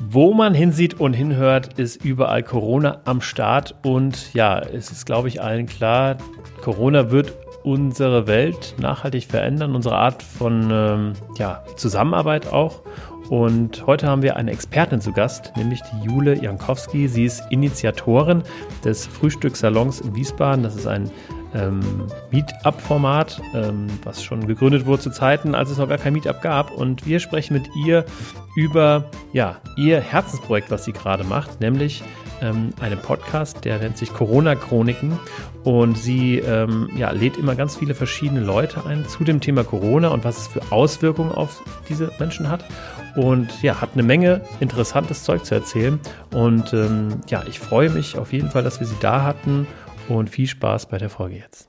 [0.00, 3.74] Wo man hinsieht und hinhört, ist überall Corona am Start.
[3.82, 6.18] Und ja, es ist, glaube ich, allen klar,
[6.62, 7.34] Corona wird
[7.64, 12.82] unsere Welt nachhaltig verändern, unsere Art von ähm, ja, Zusammenarbeit auch.
[13.28, 17.08] Und heute haben wir eine Expertin zu Gast, nämlich die Jule Jankowski.
[17.08, 18.42] Sie ist Initiatorin
[18.84, 20.62] des Frühstückssalons in Wiesbaden.
[20.62, 21.10] Das ist ein
[21.54, 21.80] ähm,
[22.30, 26.70] Meetup-Format, ähm, was schon gegründet wurde zu Zeiten, als es noch gar kein Meetup gab.
[26.70, 28.04] Und wir sprechen mit ihr
[28.56, 32.02] über ja, ihr Herzensprojekt, was sie gerade macht, nämlich
[32.40, 35.18] ähm, einen Podcast, der nennt sich Corona-Chroniken.
[35.64, 40.08] Und sie ähm, ja, lädt immer ganz viele verschiedene Leute ein zu dem Thema Corona
[40.08, 42.64] und was es für Auswirkungen auf diese Menschen hat.
[43.16, 45.98] Und ja, hat eine Menge interessantes Zeug zu erzählen.
[46.32, 49.66] Und ähm, ja, ich freue mich auf jeden Fall, dass wir sie da hatten
[50.16, 51.67] und viel Spaß bei der Folge jetzt.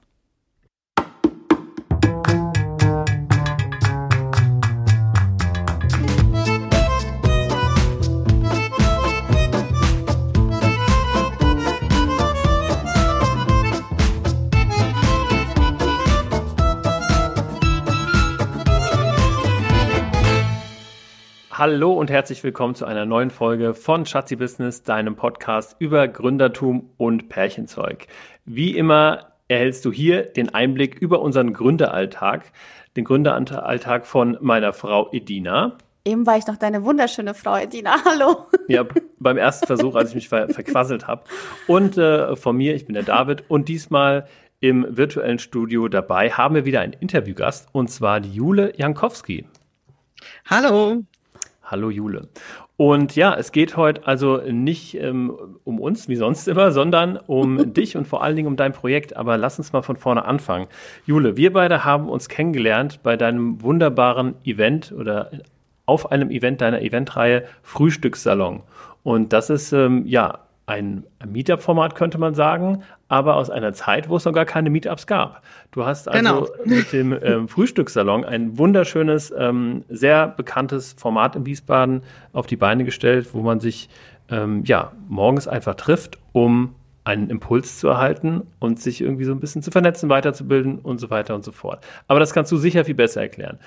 [21.59, 26.89] Hallo und herzlich willkommen zu einer neuen Folge von Schatzi Business, deinem Podcast über Gründertum
[26.95, 28.07] und Pärchenzeug.
[28.45, 32.53] Wie immer erhältst du hier den Einblick über unseren Gründeralltag,
[32.95, 35.77] den Gründeralltag von meiner Frau Edina.
[36.05, 37.97] Eben war ich noch deine wunderschöne Frau Edina.
[38.05, 38.45] Hallo.
[38.69, 38.85] Ja,
[39.19, 41.25] beim ersten Versuch, als ich mich ver verquasselt habe.
[41.67, 44.29] Und äh, von mir, ich bin der David und diesmal
[44.61, 49.45] im virtuellen Studio dabei haben wir wieder einen Interviewgast und zwar die Jule Jankowski.
[50.49, 51.03] Hallo.
[51.71, 52.29] Hallo Jule.
[52.77, 55.31] Und ja, es geht heute also nicht ähm,
[55.65, 59.15] um uns wie sonst immer, sondern um dich und vor allen Dingen um dein Projekt.
[59.15, 60.65] Aber lass uns mal von vorne anfangen.
[61.05, 65.29] Jule, wir beide haben uns kennengelernt bei deinem wunderbaren Event oder
[65.85, 68.63] auf einem Event deiner Eventreihe Frühstückssalon.
[69.03, 70.39] Und das ist ähm, ja
[70.69, 75.07] ein, Meetup-Format, könnte man sagen, aber aus einer Zeit, wo es noch gar keine Meetups
[75.07, 75.41] gab.
[75.71, 76.47] Du hast also genau.
[76.65, 82.85] mit dem ähm, Frühstückssalon ein wunderschönes, ähm, sehr bekanntes Format in Wiesbaden auf die Beine
[82.85, 83.89] gestellt, wo man sich
[84.29, 89.39] ähm, ja morgens einfach trifft, um einen Impuls zu erhalten und sich irgendwie so ein
[89.39, 91.83] bisschen zu vernetzen, weiterzubilden und so weiter und so fort.
[92.07, 93.57] Aber das kannst du sicher viel besser erklären.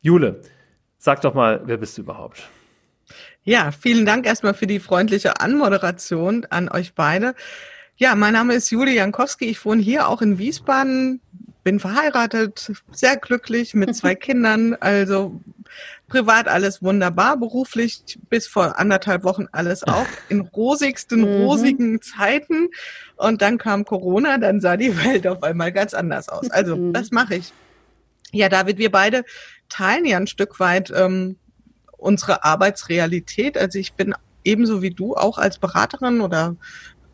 [0.00, 0.40] Jule,
[0.96, 2.48] sag doch mal, wer bist du überhaupt?
[3.48, 7.34] Ja, vielen Dank erstmal für die freundliche Anmoderation an euch beide.
[7.96, 9.46] Ja, mein Name ist Julie Jankowski.
[9.46, 11.22] Ich wohne hier auch in Wiesbaden,
[11.64, 14.74] bin verheiratet, sehr glücklich mit zwei Kindern.
[14.74, 15.40] Also
[16.08, 21.46] privat alles wunderbar, beruflich bis vor anderthalb Wochen alles auch in rosigsten, mhm.
[21.46, 22.68] rosigen Zeiten.
[23.16, 26.50] Und dann kam Corona, dann sah die Welt auf einmal ganz anders aus.
[26.50, 26.92] Also, mhm.
[26.92, 27.54] das mache ich.
[28.30, 29.24] Ja, David, wir beide
[29.70, 31.36] teilen ja ein Stück weit ähm,
[31.98, 33.58] unsere Arbeitsrealität.
[33.58, 34.14] Also ich bin
[34.44, 36.56] ebenso wie du auch als Beraterin oder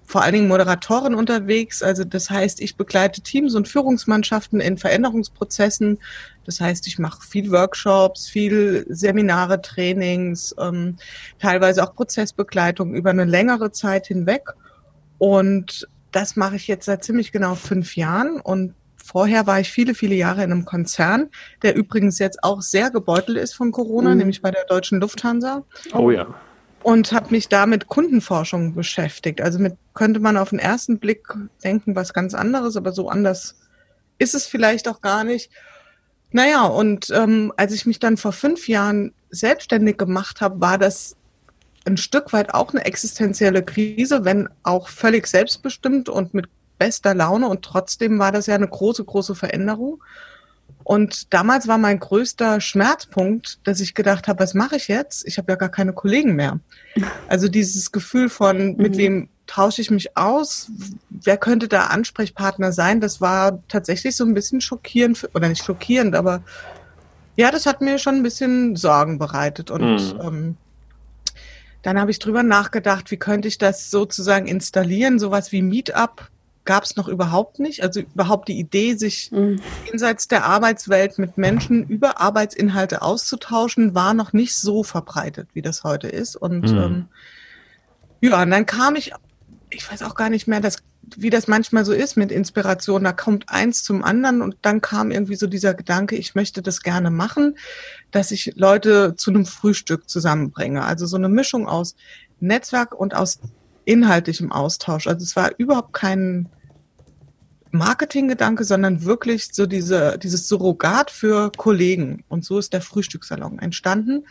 [0.07, 1.83] vor allen Dingen Moderatorin unterwegs.
[1.83, 5.99] Also das heißt, ich begleite Teams und Führungsmannschaften in Veränderungsprozessen.
[6.45, 10.97] Das heißt, ich mache viel Workshops, viel Seminare, Trainings, ähm,
[11.39, 14.43] teilweise auch Prozessbegleitung über eine längere Zeit hinweg.
[15.19, 19.95] Und das mache ich jetzt seit ziemlich genau fünf Jahren und Vorher war ich viele,
[19.95, 21.29] viele Jahre in einem Konzern,
[21.63, 24.17] der übrigens jetzt auch sehr gebeutelt ist von Corona, mhm.
[24.17, 25.63] nämlich bei der deutschen Lufthansa.
[25.93, 26.27] Oh ja.
[26.83, 29.43] Und habe mich da mit Kundenforschung beschäftigt.
[29.43, 31.29] Also mit könnte man auf den ersten Blick
[31.63, 33.61] denken, was ganz anderes, aber so anders
[34.17, 35.51] ist es vielleicht auch gar nicht.
[36.31, 41.15] Naja, und ähm, als ich mich dann vor fünf Jahren selbstständig gemacht habe, war das
[41.85, 46.47] ein Stück weit auch eine existenzielle Krise, wenn auch völlig selbstbestimmt und mit
[46.79, 50.03] bester Laune und trotzdem war das ja eine große, große Veränderung.
[50.83, 55.27] Und damals war mein größter Schmerzpunkt, dass ich gedacht habe, was mache ich jetzt?
[55.27, 56.61] Ich habe ja gar keine Kollegen mehr.
[57.27, 58.99] Also dieses Gefühl von, mit mhm.
[58.99, 60.71] wem tausche ich mich aus?
[61.11, 63.01] Wer könnte da Ansprechpartner sein?
[63.01, 66.43] Das war tatsächlich so ein bisschen schockierend, oder nicht schockierend, aber
[67.37, 69.71] ja, das hat mir schon ein bisschen Sorgen bereitet.
[69.71, 70.21] Und mhm.
[70.21, 70.57] ähm,
[71.83, 76.31] dann habe ich drüber nachgedacht, wie könnte ich das sozusagen installieren, sowas wie Meetup
[76.65, 77.83] gab es noch überhaupt nicht.
[77.83, 79.61] Also überhaupt die Idee, sich mhm.
[79.87, 85.85] jenseits der Arbeitswelt mit Menschen über Arbeitsinhalte auszutauschen, war noch nicht so verbreitet, wie das
[85.85, 86.37] heute ist.
[86.37, 86.79] Und mhm.
[86.79, 87.09] ähm,
[88.21, 89.13] ja, und dann kam ich,
[89.71, 90.79] ich weiß auch gar nicht mehr, dass,
[91.17, 93.05] wie das manchmal so ist mit Inspiration.
[93.05, 96.81] Da kommt eins zum anderen und dann kam irgendwie so dieser Gedanke, ich möchte das
[96.81, 97.59] gerne machen,
[98.11, 100.83] dass ich Leute zu einem Frühstück zusammenbringe.
[100.83, 101.95] Also so eine Mischung aus
[102.41, 103.41] Netzwerk und aus
[103.85, 105.07] inhaltlichem Austausch.
[105.07, 106.49] Also es war überhaupt kein
[107.71, 112.25] Marketinggedanke, sondern wirklich so diese, dieses Surrogat für Kollegen.
[112.29, 114.27] Und so ist der Frühstückssalon entstanden.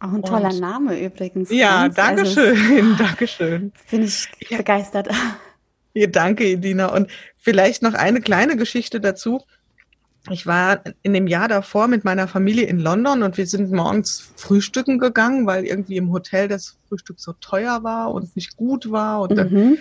[0.00, 1.50] Auch ein toller und, Name übrigens.
[1.50, 3.72] Ja, danke also, schön, danke schön.
[3.90, 5.08] Bin ich begeistert.
[5.94, 6.94] Ja, danke, Edina.
[6.94, 9.42] Und vielleicht noch eine kleine Geschichte dazu.
[10.30, 14.30] Ich war in dem Jahr davor mit meiner Familie in London und wir sind morgens
[14.36, 19.20] frühstücken gegangen, weil irgendwie im Hotel das Frühstück so teuer war und nicht gut war.
[19.20, 19.78] Und dann mhm.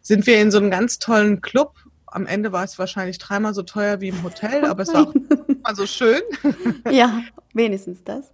[0.00, 1.74] sind wir in so einem ganz tollen Club.
[2.06, 5.14] Am Ende war es wahrscheinlich dreimal so teuer wie im Hotel, aber es war auch
[5.62, 6.22] mal so schön.
[6.90, 7.22] Ja,
[7.52, 8.30] wenigstens das.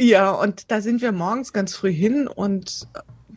[0.00, 2.86] Ja, und da sind wir morgens ganz früh hin und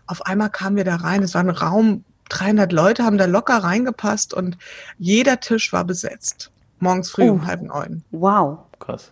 [0.05, 1.23] auf einmal kamen wir da rein.
[1.23, 4.57] Es war ein Raum, 300 Leute haben da locker reingepasst und
[4.97, 6.51] jeder Tisch war besetzt.
[6.81, 7.33] Morgens früh oh.
[7.33, 8.03] um halb neun.
[8.11, 8.59] Wow.
[8.79, 9.11] Krass.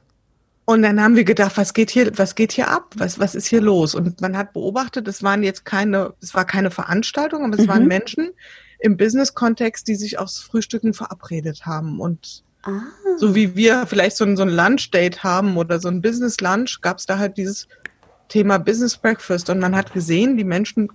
[0.66, 2.94] Und dann haben wir gedacht, was geht hier, was geht hier ab?
[2.98, 3.96] Was, was ist hier los?
[3.96, 7.70] Und man hat beobachtet, es waren jetzt keine, es war keine Veranstaltung, aber es mhm.
[7.70, 8.32] waren Menschen
[8.80, 12.00] im Business-Kontext, die sich aufs Frühstücken verabredet haben.
[12.00, 12.82] Und ah.
[13.18, 16.98] so wie wir vielleicht so ein, so ein Lunch-Date haben oder so ein Business-Lunch, gab
[16.98, 17.68] es da halt dieses
[18.28, 19.50] Thema Business Breakfast.
[19.50, 20.90] Und man hat gesehen, die Menschen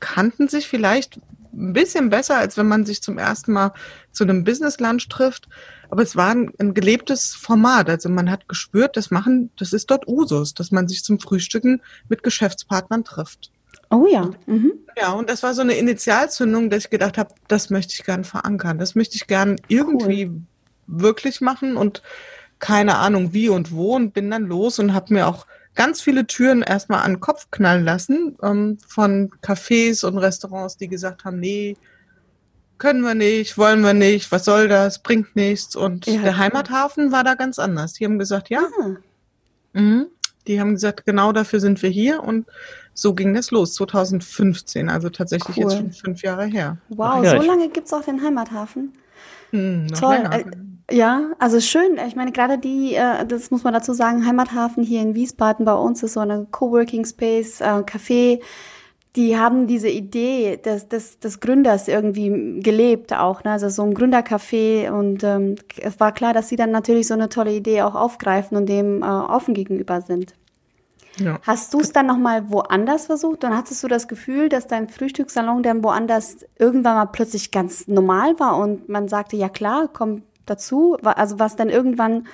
[0.00, 1.20] kannten sich vielleicht
[1.52, 3.72] ein bisschen besser, als wenn man sich zum ersten Mal
[4.12, 5.48] zu einem Business Lunch trifft.
[5.90, 7.88] Aber es war ein, ein, gelebtes Format.
[7.88, 11.80] Also man hat gespürt, das machen, das ist dort Usus, dass man sich zum Frühstücken
[12.08, 13.50] mit Geschäftspartnern trifft.
[13.90, 14.30] Oh ja.
[14.46, 14.72] Mhm.
[14.96, 18.24] Ja, und das war so eine Initialzündung, dass ich gedacht habe, das möchte ich gern
[18.24, 18.78] verankern.
[18.78, 20.42] Das möchte ich gern irgendwie cool.
[20.86, 22.02] wirklich machen und
[22.58, 25.46] keine Ahnung wie und wo und bin dann los und habe mir auch
[25.78, 30.88] ganz viele Türen erstmal an den Kopf knallen lassen ähm, von Cafés und Restaurants, die
[30.88, 31.76] gesagt haben, nee,
[32.78, 35.76] können wir nicht, wollen wir nicht, was soll das, bringt nichts.
[35.76, 37.92] Und ja, der Heimathafen war da ganz anders.
[37.92, 38.66] Die haben gesagt, ja.
[38.82, 38.96] Ah.
[39.72, 40.08] Mhm.
[40.48, 42.46] Die haben gesagt, genau dafür sind wir hier und
[42.92, 45.62] so ging das los, 2015, also tatsächlich cool.
[45.62, 46.78] jetzt schon fünf Jahre her.
[46.88, 48.94] Wow, ja, so lange gibt es auch den Heimathafen.
[49.50, 50.16] Hm, Toll.
[50.16, 50.44] Länger.
[50.90, 51.98] Ja, also schön.
[52.06, 55.74] Ich meine, gerade die, äh, das muss man dazu sagen, Heimathafen hier in Wiesbaden bei
[55.74, 58.40] uns ist so eine Coworking Space, äh, Café.
[59.14, 63.52] Die haben diese Idee des, des, des Gründers irgendwie gelebt auch, ne?
[63.52, 67.28] also so ein Gründercafé und ähm, es war klar, dass sie dann natürlich so eine
[67.28, 70.34] tolle Idee auch aufgreifen und dem äh, offen gegenüber sind.
[71.18, 71.40] Ja.
[71.42, 73.42] Hast du es dann nochmal woanders versucht?
[73.42, 78.38] Dann hattest du das Gefühl, dass dein Frühstückssalon dann woanders irgendwann mal plötzlich ganz normal
[78.38, 80.96] war und man sagte, ja klar, komm, dazu?
[81.02, 82.26] Also was dann irgendwann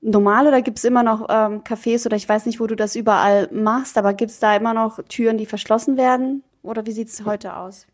[0.00, 2.96] normal oder gibt es immer noch ähm, Cafés oder ich weiß nicht, wo du das
[2.96, 6.42] überall machst, aber gibt es da immer noch Türen, die verschlossen werden?
[6.62, 7.86] Oder wie sieht es heute aus?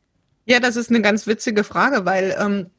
[0.47, 2.71] Ja, das ist eine ganz witzige Frage, weil ähm,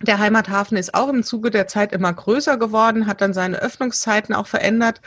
[0.00, 4.32] der Heimathafen ist auch im Zuge der Zeit immer größer geworden, hat dann seine Öffnungszeiten
[4.32, 5.00] auch verändert,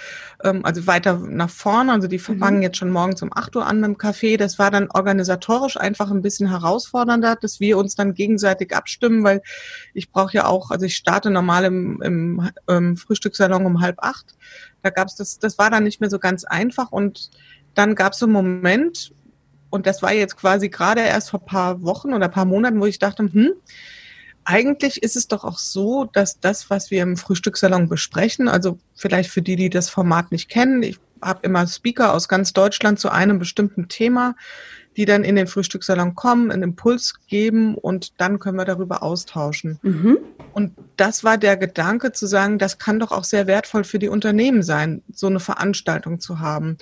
[0.44, 1.94] ähm, also weiter nach vorne.
[1.94, 2.40] Also die mhm.
[2.40, 2.64] fangen mhm.
[2.64, 4.38] jetzt schon morgens um 8 Uhr an mit dem Café.
[4.38, 9.42] Das war dann organisatorisch einfach ein bisschen herausfordernder, dass wir uns dann gegenseitig abstimmen, weil
[9.94, 14.36] ich brauche ja auch, also ich starte normal im, im, im Frühstückssalon um halb acht.
[14.82, 17.30] Da gab's das, das war dann nicht mehr so ganz einfach und
[17.76, 19.14] dann gab es so einen Moment,
[19.70, 23.00] und das war jetzt quasi gerade erst vor paar Wochen oder paar Monaten, wo ich
[23.00, 23.54] dachte, hm,
[24.44, 29.30] eigentlich ist es doch auch so, dass das, was wir im Frühstückssalon besprechen, also vielleicht
[29.30, 33.10] für die, die das Format nicht kennen, ich habe immer Speaker aus ganz Deutschland zu
[33.10, 34.36] einem bestimmten Thema,
[34.98, 39.80] die dann in den Frühstückssalon kommen, einen Impuls geben und dann können wir darüber austauschen.
[39.84, 40.18] Mhm.
[40.54, 44.10] Und das war der Gedanke zu sagen, das kann doch auch sehr wertvoll für die
[44.10, 46.78] Unternehmen sein, so eine Veranstaltung zu haben.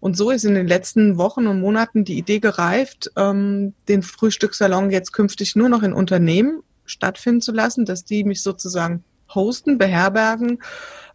[0.00, 4.90] Und so ist in den letzten Wochen und Monaten die Idee gereift, ähm, den Frühstückssalon
[4.90, 9.04] jetzt künftig nur noch in Unternehmen stattfinden zu lassen, dass die mich sozusagen
[9.34, 10.60] hosten, beherbergen,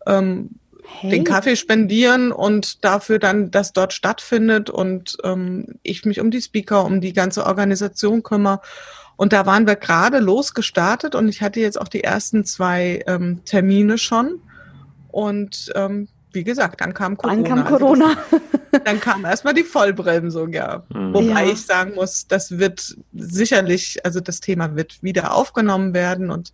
[0.06, 0.52] ähm,
[1.02, 1.12] hey.
[1.12, 6.42] den Kaffee spendieren und dafür dann, dass dort stattfindet und ähm, ich mich um die
[6.42, 8.62] Speaker, um die ganze Organisation kümmere.
[9.16, 13.42] Und da waren wir gerade losgestartet und ich hatte jetzt auch die ersten zwei ähm,
[13.46, 14.42] Termine schon.
[15.10, 17.42] Und ähm, wie gesagt, dann kam Corona.
[17.42, 18.08] Dann kam Corona.
[18.08, 20.84] Also das, dann kam erstmal die Vollbremsung, ja.
[20.90, 21.14] Mhm.
[21.14, 21.52] Wobei ja.
[21.52, 26.54] ich sagen muss, das wird sicherlich, also das Thema wird wieder aufgenommen werden und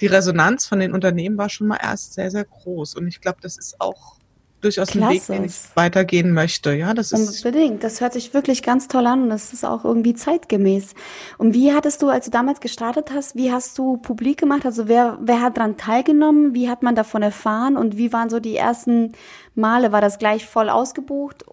[0.00, 2.94] die Resonanz von den Unternehmen war schon mal erst sehr, sehr groß.
[2.94, 4.18] Und ich glaube, das ist auch
[4.64, 5.06] durchaus Klasse.
[5.06, 6.72] ein Weg, den ich weitergehen möchte.
[6.72, 7.84] Ja, das ist unbedingt.
[7.84, 10.94] Das hört sich wirklich ganz toll an und das ist auch irgendwie zeitgemäß.
[11.38, 14.66] Und wie hattest du, als du damals gestartet hast, wie hast du publik gemacht?
[14.66, 16.54] Also wer, wer hat daran teilgenommen?
[16.54, 17.76] Wie hat man davon erfahren?
[17.76, 19.12] Und wie waren so die ersten
[19.54, 19.92] Male?
[19.92, 21.44] War das gleich voll ausgebucht?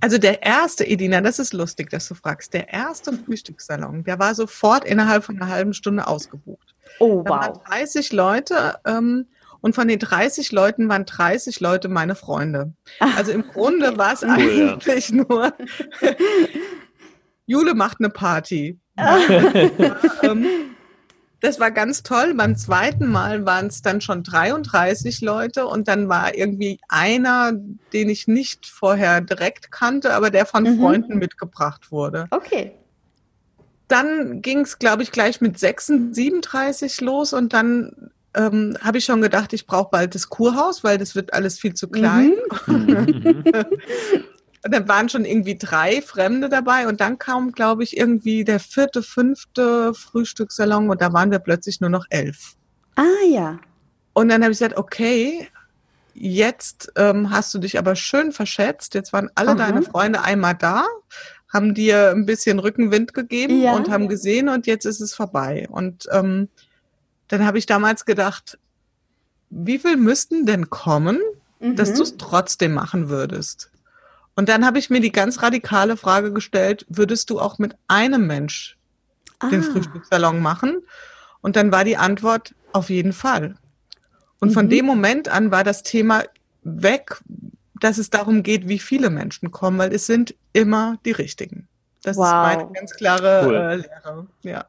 [0.00, 2.52] Also der erste, Edina, das ist lustig, dass du fragst.
[2.52, 6.74] Der erste Frühstückssalon, der war sofort innerhalb von einer halben Stunde ausgebucht.
[6.98, 7.24] Oh, wow.
[7.24, 8.78] Da waren 30 Leute.
[8.84, 9.26] Ähm,
[9.60, 12.72] und von den 30 Leuten waren 30 Leute meine Freunde.
[13.16, 15.16] Also im Grunde war es cool, eigentlich ja.
[15.16, 15.52] nur,
[17.46, 18.78] Jule macht eine Party.
[20.22, 20.46] ähm,
[21.40, 22.34] das war ganz toll.
[22.34, 27.52] Beim zweiten Mal waren es dann schon 33 Leute und dann war irgendwie einer,
[27.92, 30.80] den ich nicht vorher direkt kannte, aber der von mhm.
[30.80, 32.26] Freunden mitgebracht wurde.
[32.30, 32.72] Okay.
[33.88, 39.04] Dann ging es, glaube ich, gleich mit 36, 37 los und dann ähm, habe ich
[39.04, 42.34] schon gedacht, ich brauche bald das Kurhaus, weil das wird alles viel zu klein.
[42.66, 43.44] Mhm.
[44.64, 48.58] Und dann waren schon irgendwie drei Fremde dabei und dann kam, glaube ich, irgendwie der
[48.58, 52.56] vierte, fünfte Frühstückssalon und da waren wir plötzlich nur noch elf.
[52.96, 53.60] Ah ja.
[54.12, 55.46] Und dann habe ich gesagt, okay,
[56.14, 58.94] jetzt ähm, hast du dich aber schön verschätzt.
[58.94, 59.56] Jetzt waren alle Aha.
[59.56, 60.84] deine Freunde einmal da,
[61.52, 63.72] haben dir ein bisschen Rückenwind gegeben ja.
[63.76, 65.68] und haben gesehen und jetzt ist es vorbei.
[65.70, 66.48] Und ähm,
[67.28, 68.58] dann habe ich damals gedacht,
[69.50, 71.20] wie viel müssten denn kommen,
[71.60, 71.76] mhm.
[71.76, 73.70] dass du es trotzdem machen würdest?
[74.34, 78.26] Und dann habe ich mir die ganz radikale Frage gestellt, würdest du auch mit einem
[78.26, 78.76] Mensch
[79.38, 79.48] ah.
[79.48, 80.82] den Frühstückssalon machen?
[81.40, 83.56] Und dann war die Antwort auf jeden Fall.
[84.40, 84.54] Und mhm.
[84.54, 86.24] von dem Moment an war das Thema
[86.62, 87.20] weg,
[87.80, 91.68] dass es darum geht, wie viele Menschen kommen, weil es sind immer die richtigen.
[92.02, 92.26] Das wow.
[92.26, 93.54] ist meine ganz klare cool.
[93.54, 94.26] äh, Lehre.
[94.42, 94.64] Ja.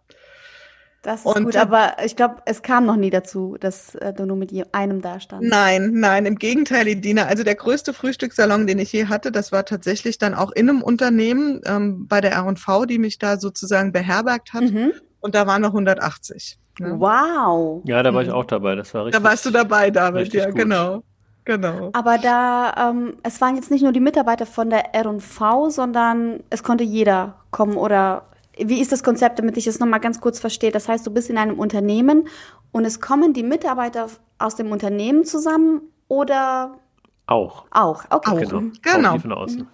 [1.08, 4.26] Das ist und, gut, aber ich glaube, es kam noch nie dazu, dass äh, du
[4.26, 5.42] nur mit einem da stand.
[5.42, 7.28] Nein, nein, im Gegenteil, Edina.
[7.28, 10.82] Also der größte Frühstückssalon, den ich je hatte, das war tatsächlich dann auch in einem
[10.82, 14.64] Unternehmen ähm, bei der R&V, die mich da sozusagen beherbergt hat.
[14.64, 14.92] Mhm.
[15.22, 16.60] Und da waren noch 180.
[16.80, 17.00] Ne?
[17.00, 17.84] Wow.
[17.86, 18.76] Ja, da war ich auch dabei.
[18.76, 19.24] Das war richtig.
[19.24, 20.34] Da warst du dabei, David.
[20.34, 20.56] Ja, gut.
[20.56, 21.04] genau.
[21.46, 21.92] Genau.
[21.94, 26.64] Aber da, ähm, es waren jetzt nicht nur die Mitarbeiter von der R&V, sondern es
[26.64, 28.24] konnte jeder kommen oder
[28.60, 30.72] wie ist das Konzept, damit ich es nochmal ganz kurz verstehe?
[30.72, 32.28] Das heißt, du bist in einem Unternehmen
[32.72, 36.80] und es kommen die Mitarbeiter aus dem Unternehmen zusammen oder?
[37.26, 37.66] Auch.
[37.72, 38.46] Auch, okay.
[38.46, 38.50] Auch.
[38.50, 38.72] Genau.
[38.82, 39.16] genau.
[39.16, 39.68] Auch von außen.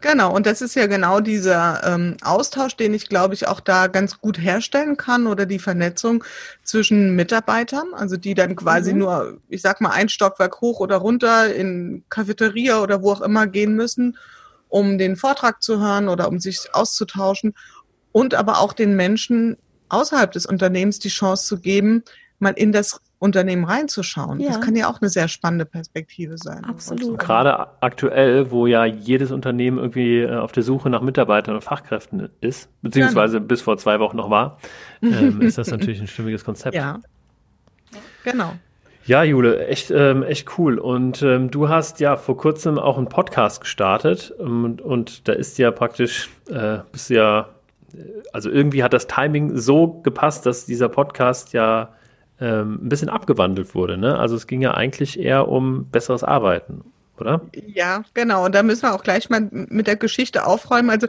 [0.00, 3.86] Genau, und das ist ja genau dieser ähm, Austausch, den ich, glaube ich, auch da
[3.86, 6.22] ganz gut herstellen kann oder die Vernetzung
[6.62, 8.98] zwischen Mitarbeitern, also die dann quasi mhm.
[8.98, 13.46] nur, ich sag mal, ein Stockwerk hoch oder runter in Cafeteria oder wo auch immer
[13.46, 14.18] gehen müssen,
[14.68, 17.54] um den Vortrag zu hören oder um sich auszutauschen
[18.14, 19.56] und aber auch den Menschen
[19.88, 22.04] außerhalb des Unternehmens die Chance zu geben,
[22.38, 24.38] mal in das Unternehmen reinzuschauen.
[24.38, 24.50] Ja.
[24.50, 26.64] Das kann ja auch eine sehr spannende Perspektive sein.
[26.64, 27.18] Absolut.
[27.18, 32.28] Gerade aktuell, wo ja jedes Unternehmen irgendwie äh, auf der Suche nach Mitarbeitern und Fachkräften
[32.40, 33.48] ist, beziehungsweise genau.
[33.48, 34.58] bis vor zwei Wochen noch war,
[35.02, 36.76] ähm, ist das natürlich ein stimmiges Konzept.
[36.76, 37.00] Ja,
[38.22, 38.52] genau.
[39.06, 40.78] Ja, Jule, echt, ähm, echt cool.
[40.78, 45.58] Und ähm, du hast ja vor kurzem auch einen Podcast gestartet und, und da ist
[45.58, 47.48] ja praktisch, äh, bist ja
[48.32, 51.94] also irgendwie hat das Timing so gepasst, dass dieser Podcast ja
[52.40, 53.96] ähm, ein bisschen abgewandelt wurde.
[53.96, 54.18] Ne?
[54.18, 56.82] Also es ging ja eigentlich eher um besseres Arbeiten,
[57.18, 57.42] oder?
[57.66, 58.44] Ja, genau.
[58.44, 60.90] Und da müssen wir auch gleich mal mit der Geschichte aufräumen.
[60.90, 61.06] Also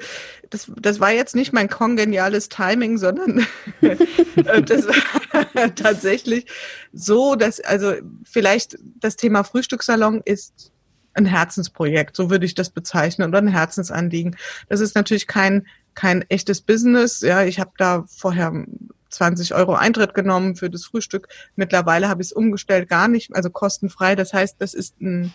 [0.49, 3.45] das, das war jetzt nicht mein kongeniales Timing, sondern
[3.81, 6.45] äh, das war tatsächlich
[6.93, 10.71] so, dass also vielleicht das Thema Frühstückssalon ist
[11.15, 14.35] ein Herzensprojekt, so würde ich das bezeichnen, oder ein Herzensanliegen.
[14.69, 15.65] Das ist natürlich kein
[15.95, 17.21] kein echtes Business.
[17.21, 18.65] Ja, ich habe da vorher
[19.09, 21.27] 20 Euro Eintritt genommen für das Frühstück.
[21.55, 24.15] Mittlerweile habe ich es umgestellt, gar nicht, also kostenfrei.
[24.15, 25.33] Das heißt, das ist ein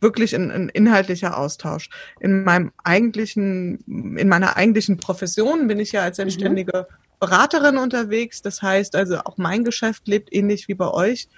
[0.00, 1.88] wirklich ein, ein inhaltlicher Austausch.
[2.20, 3.78] In meinem eigentlichen,
[4.16, 6.22] in meiner eigentlichen Profession bin ich ja als mhm.
[6.22, 6.86] selbstständige
[7.18, 8.42] Beraterin unterwegs.
[8.42, 11.28] Das heißt also, auch mein Geschäft lebt ähnlich wie bei euch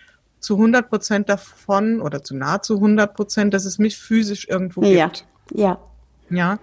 [0.41, 5.07] zu 100 Prozent davon oder zu nahezu 100 Prozent, dass es mich physisch irgendwo ja.
[5.07, 5.27] gibt.
[5.53, 5.79] Ja.
[6.31, 6.59] Ja.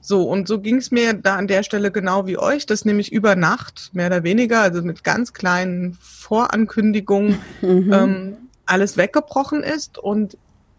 [0.00, 3.12] So, und so ging es mir da an der Stelle genau wie euch, dass nämlich
[3.12, 7.92] über Nacht, mehr oder weniger, also mit ganz kleinen Vorankündigungen, mhm.
[7.92, 8.36] ähm,
[8.66, 10.36] alles weggebrochen ist und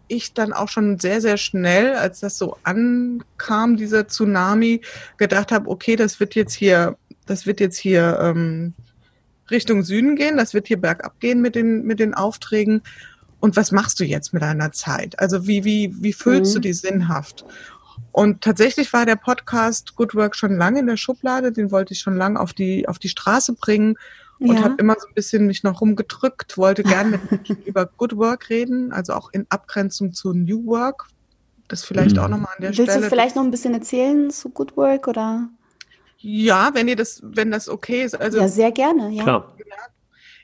[0.08, 4.80] ich dann auch schon sehr, sehr schnell, als das so ankam, dieser Tsunami,
[5.16, 6.96] gedacht habe, okay, das wird jetzt hier,
[7.26, 8.74] das wird jetzt hier ähm,
[9.50, 12.82] Richtung Süden gehen, das wird hier bergab gehen mit den, mit den Aufträgen.
[13.38, 15.18] Und was machst du jetzt mit deiner Zeit?
[15.18, 16.54] Also wie, wie, wie füllst mhm.
[16.56, 17.44] du die sinnhaft?
[18.12, 22.00] Und tatsächlich war der Podcast Good Work schon lange in der Schublade, den wollte ich
[22.00, 23.96] schon lange auf die, auf die Straße bringen
[24.40, 24.62] und ja.
[24.62, 28.48] habe immer so ein bisschen mich noch rumgedrückt, wollte gerne mit Menschen über Good Work
[28.48, 31.08] reden, also auch in Abgrenzung zu New Work.
[31.68, 32.22] Das vielleicht mhm.
[32.22, 32.88] auch nochmal an der Willst Stelle.
[32.88, 35.48] Willst du vielleicht noch ein bisschen erzählen zu Good Work oder?
[36.18, 38.18] Ja, wenn ihr das, wenn das okay ist.
[38.18, 39.22] Also, ja, sehr gerne, ja.
[39.22, 39.54] Klar.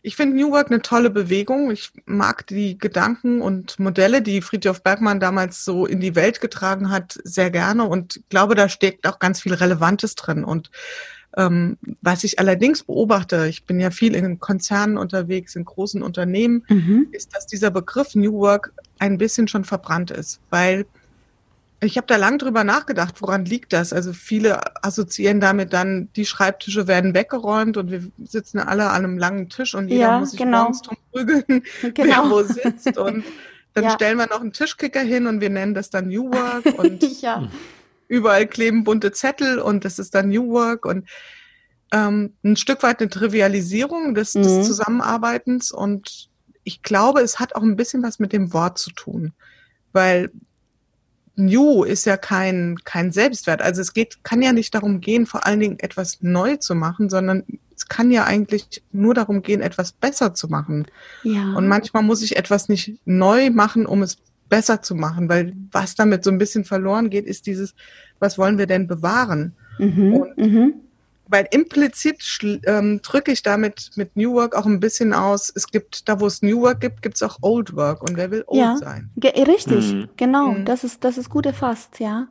[0.06, 1.72] Ich finde New Work eine tolle Bewegung.
[1.72, 6.90] Ich mag die Gedanken und Modelle, die Friedhof Bergmann damals so in die Welt getragen
[6.90, 10.44] hat, sehr gerne und glaube, da steckt auch ganz viel Relevantes drin.
[10.44, 10.70] Und
[11.36, 16.64] ähm, was ich allerdings beobachte, ich bin ja viel in Konzernen unterwegs, in großen Unternehmen,
[16.68, 17.08] mhm.
[17.10, 20.86] ist, dass dieser Begriff New Work ein bisschen schon verbrannt ist, weil
[21.80, 23.92] Ich habe da lang drüber nachgedacht, woran liegt das?
[23.92, 29.18] Also viele assoziieren damit dann, die Schreibtische werden weggeräumt und wir sitzen alle an einem
[29.18, 30.62] langen Tisch und jeder ja, muss sich genau.
[30.62, 31.44] morgens drum prügeln,
[31.82, 32.04] genau.
[32.04, 32.96] wer wo sitzt.
[32.98, 33.24] Und
[33.74, 33.90] dann ja.
[33.90, 37.46] stellen wir noch einen Tischkicker hin und wir nennen das dann New Work und ja.
[38.08, 41.06] überall kleben bunte Zettel und das ist dann New Work und
[41.92, 44.44] ähm, ein Stück weit eine Trivialisierung des, mhm.
[44.44, 46.30] des Zusammenarbeitens und
[46.64, 49.34] ich glaube, es hat auch ein bisschen was mit dem Wort zu tun,
[49.92, 50.30] weil
[51.36, 53.62] New ist ja kein, kein Selbstwert.
[53.62, 57.08] Also es geht, kann ja nicht darum gehen, vor allen Dingen etwas neu zu machen,
[57.10, 60.86] sondern es kann ja eigentlich nur darum gehen, etwas besser zu machen.
[61.22, 61.52] Ja.
[61.52, 64.16] Und manchmal muss ich etwas nicht neu machen, um es
[64.48, 67.74] besser zu machen, weil was damit so ein bisschen verloren geht, ist dieses,
[68.18, 69.54] was wollen wir denn bewahren?
[69.78, 70.74] Mhm, und mhm
[71.28, 72.22] weil implizit
[72.66, 76.26] ähm, drücke ich damit mit New Work auch ein bisschen aus, es gibt, da wo
[76.26, 79.10] es New Work gibt, gibt es auch Old Work und wer will old ja, sein?
[79.22, 80.08] Richtig, mhm.
[80.16, 80.64] genau, mhm.
[80.64, 82.28] das ist, das ist gut erfasst, ja.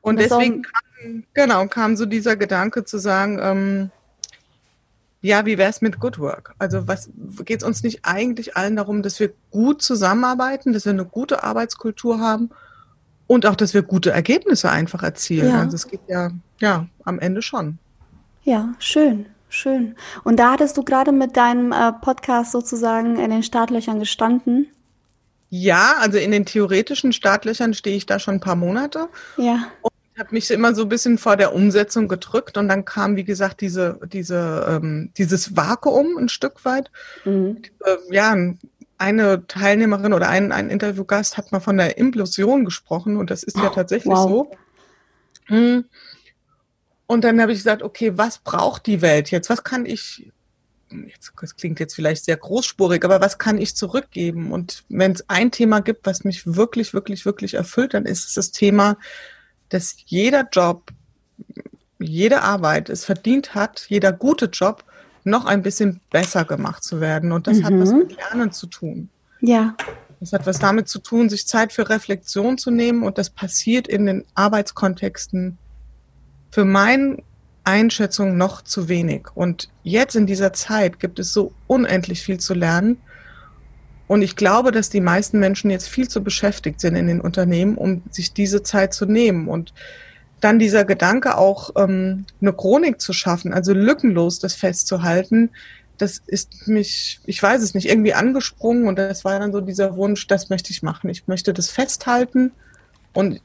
[0.00, 3.90] Und, und deswegen kam, genau, kam so dieser Gedanke zu sagen, ähm,
[5.20, 6.54] ja, wie wäre es mit Good Work?
[6.58, 7.10] Also was
[7.44, 11.42] geht es uns nicht eigentlich allen darum, dass wir gut zusammenarbeiten, dass wir eine gute
[11.42, 12.50] Arbeitskultur haben
[13.26, 15.48] und auch, dass wir gute Ergebnisse einfach erzielen?
[15.48, 15.60] Ja.
[15.62, 16.30] Also es geht ja,
[16.60, 17.78] ja, am Ende schon.
[18.48, 19.94] Ja, schön, schön.
[20.24, 24.68] Und da hattest du gerade mit deinem äh, Podcast sozusagen in den Startlöchern gestanden.
[25.50, 29.10] Ja, also in den theoretischen Startlöchern stehe ich da schon ein paar Monate.
[29.36, 29.70] Ja.
[29.82, 33.24] Und habe mich immer so ein bisschen vor der Umsetzung gedrückt und dann kam, wie
[33.24, 36.90] gesagt, diese, diese, ähm, dieses Vakuum ein Stück weit.
[37.26, 37.60] Mhm.
[37.84, 38.34] Äh, ja,
[38.96, 43.58] eine Teilnehmerin oder ein, ein Interviewgast hat mal von der Implosion gesprochen und das ist
[43.58, 44.48] ja tatsächlich wow.
[45.50, 45.54] so.
[45.54, 45.84] Mhm.
[47.08, 49.48] Und dann habe ich gesagt, okay, was braucht die Welt jetzt?
[49.48, 50.30] Was kann ich,
[50.90, 54.52] jetzt, das klingt jetzt vielleicht sehr großspurig, aber was kann ich zurückgeben?
[54.52, 58.34] Und wenn es ein Thema gibt, was mich wirklich, wirklich, wirklich erfüllt, dann ist es
[58.34, 58.98] das Thema,
[59.70, 60.90] dass jeder Job,
[61.98, 64.84] jede Arbeit es verdient hat, jeder gute Job,
[65.24, 67.32] noch ein bisschen besser gemacht zu werden.
[67.32, 67.64] Und das mhm.
[67.64, 67.98] hat was mhm.
[68.00, 69.08] mit Lernen zu tun.
[69.40, 69.74] Ja.
[70.20, 73.02] Das hat was damit zu tun, sich Zeit für Reflexion zu nehmen.
[73.02, 75.56] Und das passiert in den Arbeitskontexten
[76.50, 77.18] für meine
[77.64, 79.26] Einschätzung noch zu wenig.
[79.34, 82.98] Und jetzt in dieser Zeit gibt es so unendlich viel zu lernen.
[84.06, 87.76] Und ich glaube, dass die meisten Menschen jetzt viel zu beschäftigt sind in den Unternehmen,
[87.76, 89.48] um sich diese Zeit zu nehmen.
[89.48, 89.74] Und
[90.40, 95.50] dann dieser Gedanke auch, ähm, eine Chronik zu schaffen, also lückenlos das festzuhalten,
[95.98, 99.96] das ist mich, ich weiß es nicht, irgendwie angesprungen und das war dann so dieser
[99.96, 101.10] Wunsch, das möchte ich machen.
[101.10, 102.52] Ich möchte das festhalten
[103.12, 103.40] und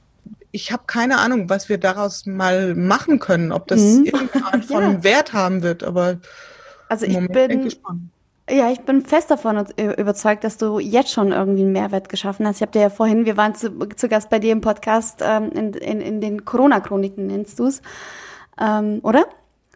[0.53, 4.05] ich habe keine Ahnung, was wir daraus mal machen können, ob das mhm.
[4.05, 5.03] irgendeine Art von ja.
[5.03, 6.19] Wert haben wird, aber
[6.87, 7.69] also ich bin
[8.49, 12.57] ja, ich bin fest davon überzeugt, dass du jetzt schon irgendwie einen Mehrwert geschaffen hast.
[12.57, 15.49] Ich habe dir ja vorhin, wir waren zu, zu, Gast bei dir im Podcast, ähm,
[15.53, 17.81] in, in, in den Corona-Chroniken nennst du es,
[18.59, 19.25] ähm, oder?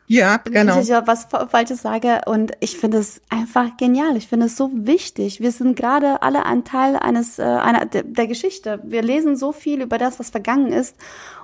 [0.08, 0.80] Ja, genau.
[0.80, 4.16] Ich was Falsches sage und ich finde es einfach genial.
[4.16, 5.42] Ich finde es so wichtig.
[5.42, 8.80] Wir sind gerade alle ein Teil eines äh, einer der, der Geschichte.
[8.84, 10.96] Wir lesen so viel über das, was vergangen ist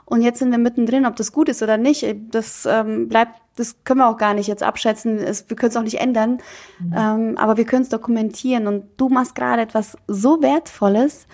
[0.05, 1.05] und jetzt sind wir mittendrin.
[1.05, 4.47] Ob das gut ist oder nicht, das ähm, bleibt, das können wir auch gar nicht
[4.47, 5.17] jetzt abschätzen.
[5.17, 6.39] Es, wir können es auch nicht ändern,
[6.79, 6.93] mhm.
[6.95, 8.67] ähm, aber wir können es dokumentieren.
[8.67, 11.27] Und du machst gerade etwas so wertvolles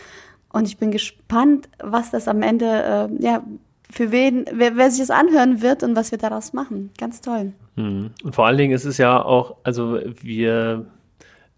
[0.52, 3.44] und ich bin gespannt, was das am Ende äh, ja
[3.91, 6.91] für wen, wer, wer sich das anhören wird und was wir daraus machen.
[6.97, 7.54] Ganz toll.
[7.75, 8.12] Hm.
[8.23, 10.86] Und vor allen Dingen ist es ja auch, also wir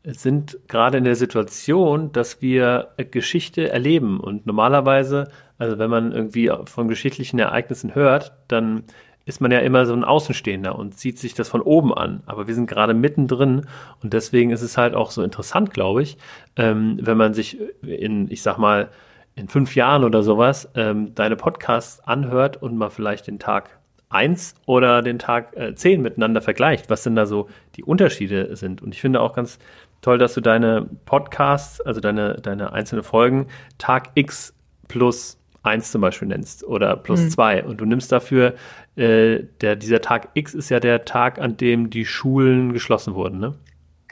[0.04, 6.52] sind gerade in der Situation, dass wir Geschichte erleben und normalerweise, also wenn man irgendwie
[6.66, 8.84] von geschichtlichen Ereignissen hört, dann
[9.26, 12.24] ist man ja immer so ein Außenstehender und sieht sich das von oben an.
[12.26, 13.68] Aber wir sind gerade mittendrin
[14.02, 16.18] und deswegen ist es halt auch so interessant, glaube ich,
[16.56, 18.90] ähm, wenn man sich in, ich sag mal,
[19.36, 24.56] in fünf Jahren oder sowas ähm, deine Podcasts anhört und mal vielleicht den Tag 1
[24.66, 28.82] oder den Tag äh, 10 miteinander vergleicht, was denn da so die Unterschiede sind.
[28.82, 29.58] Und ich finde auch ganz
[30.02, 34.54] toll, dass du deine Podcasts, also deine, deine einzelnen Folgen, Tag X
[34.88, 37.62] plus 1 zum Beispiel nennst oder plus 2.
[37.62, 37.70] Mhm.
[37.70, 38.56] Und du nimmst dafür,
[38.96, 43.40] äh, der, dieser Tag X ist ja der Tag, an dem die Schulen geschlossen wurden,
[43.40, 43.56] ne?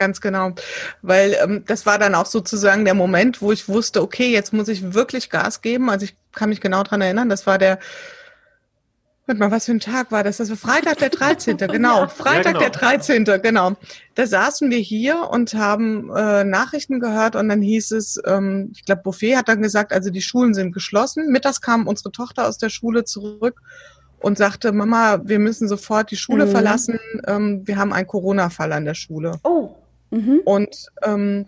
[0.00, 0.52] Ganz genau.
[1.02, 4.66] Weil ähm, das war dann auch sozusagen der Moment, wo ich wusste, okay, jetzt muss
[4.66, 5.90] ich wirklich Gas geben.
[5.90, 7.78] Also ich kann mich genau dran erinnern, das war der,
[9.26, 10.38] warte mal, was für ein Tag war das?
[10.38, 12.08] Das war Freitag der 13., genau.
[12.08, 12.58] Freitag ja, genau.
[12.60, 13.76] der 13., genau.
[14.14, 18.86] Da saßen wir hier und haben äh, Nachrichten gehört und dann hieß es, ähm, ich
[18.86, 21.30] glaube, Buffet hat dann gesagt, also die Schulen sind geschlossen.
[21.30, 23.60] Mittags kam unsere Tochter aus der Schule zurück
[24.18, 26.50] und sagte, Mama, wir müssen sofort die Schule mhm.
[26.50, 26.98] verlassen.
[27.26, 29.32] Ähm, wir haben einen Corona-Fall an der Schule.
[29.44, 29.76] Oh.
[30.10, 30.40] Mhm.
[30.44, 31.46] Und ähm,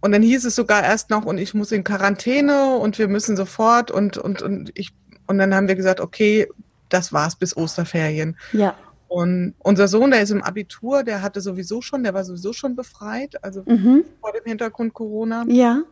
[0.00, 3.36] und dann hieß es sogar erst noch, und ich muss in Quarantäne und wir müssen
[3.36, 4.92] sofort und, und, und ich,
[5.26, 6.48] und dann haben wir gesagt, okay,
[6.88, 8.36] das war's bis Osterferien.
[8.52, 8.76] Ja.
[9.08, 12.76] Und unser Sohn, der ist im Abitur, der hatte sowieso schon, der war sowieso schon
[12.76, 14.04] befreit, also mhm.
[14.20, 15.44] vor dem Hintergrund Corona.
[15.48, 15.82] Ja.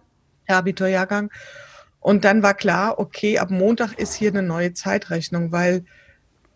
[0.48, 1.30] Der Abiturjahrgang.
[1.98, 5.84] Und dann war klar, okay, ab Montag ist hier eine neue Zeitrechnung, weil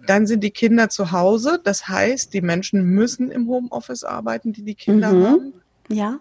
[0.07, 1.61] dann sind die Kinder zu Hause.
[1.63, 5.27] Das heißt, die Menschen müssen im Homeoffice arbeiten, die die Kinder mhm.
[5.27, 5.53] haben.
[5.89, 6.21] Ja.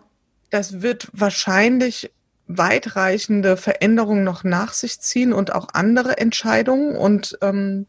[0.50, 2.12] Das wird wahrscheinlich
[2.48, 6.96] weitreichende Veränderungen noch nach sich ziehen und auch andere Entscheidungen.
[6.96, 7.86] Und ähm,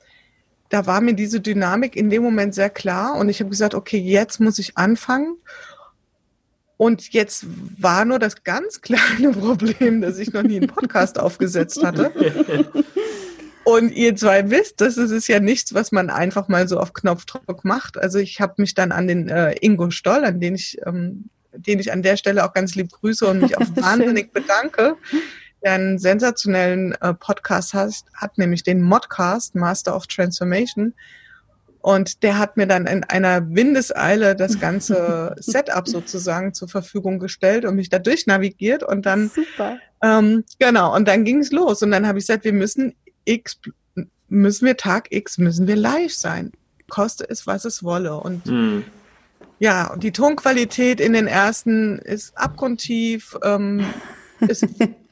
[0.69, 3.17] da war mir diese Dynamik in dem Moment sehr klar.
[3.17, 5.37] Und ich habe gesagt, okay, jetzt muss ich anfangen.
[6.77, 7.45] Und jetzt
[7.79, 12.13] war nur das ganz kleine Problem, dass ich noch nie einen Podcast aufgesetzt hatte.
[13.65, 17.65] Und ihr zwei wisst, das ist ja nichts, was man einfach mal so auf Knopfdruck
[17.65, 17.99] macht.
[17.99, 21.79] Also ich habe mich dann an den äh, Ingo Stoll, an den ich ähm, den
[21.79, 24.97] ich an der Stelle auch ganz lieb grüße und mich auch wahnsinnig bedanke,
[25.63, 30.95] der einen sensationellen äh, Podcast hat, hat, nämlich den Modcast, Master of Transformation.
[31.83, 37.65] Und der hat mir dann in einer Windeseile das ganze Setup sozusagen zur Verfügung gestellt
[37.65, 39.79] und mich da durchnavigiert und dann Super.
[40.03, 42.95] Ähm, genau und dann ging es los und dann habe ich gesagt, wir müssen
[43.25, 43.61] X
[44.29, 46.53] müssen wir Tag X müssen wir live sein,
[46.89, 48.85] koste es was es wolle und mhm.
[49.61, 53.37] Ja, die Tonqualität in den ersten ist abgrundtief.
[53.45, 53.85] Ähm,
[54.41, 54.67] ist,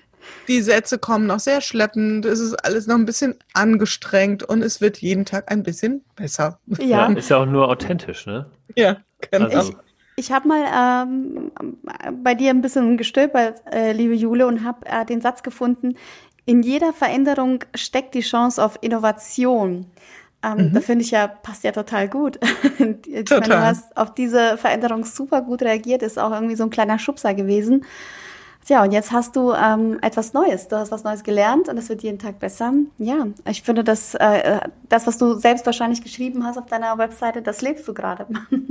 [0.48, 2.24] die Sätze kommen noch sehr schleppend.
[2.24, 6.58] Es ist alles noch ein bisschen angestrengt und es wird jeden Tag ein bisschen besser.
[6.78, 8.50] Ja, ja ist ja auch nur authentisch, ne?
[8.74, 8.96] Ja,
[9.30, 9.54] genau.
[9.54, 9.76] Also, ich,
[10.16, 11.52] ich habe mal ähm,
[12.24, 15.94] bei dir ein bisschen gestöbert, äh, liebe Jule, und habe äh, den Satz gefunden,
[16.48, 19.84] in jeder Veränderung steckt die Chance auf Innovation.
[20.42, 20.72] Ähm, mhm.
[20.72, 22.38] Da finde ich ja, passt ja total gut.
[23.06, 23.40] ich total.
[23.40, 26.98] Meine, du hast auf diese Veränderung super gut reagiert, ist auch irgendwie so ein kleiner
[26.98, 27.84] Schubser gewesen.
[28.64, 30.68] Tja, und jetzt hast du ähm, etwas Neues.
[30.68, 32.72] Du hast was Neues gelernt und es wird jeden Tag besser.
[32.96, 37.42] Ja, ich finde, dass äh, das, was du selbst wahrscheinlich geschrieben hast auf deiner Webseite,
[37.42, 38.26] das lebst du gerade.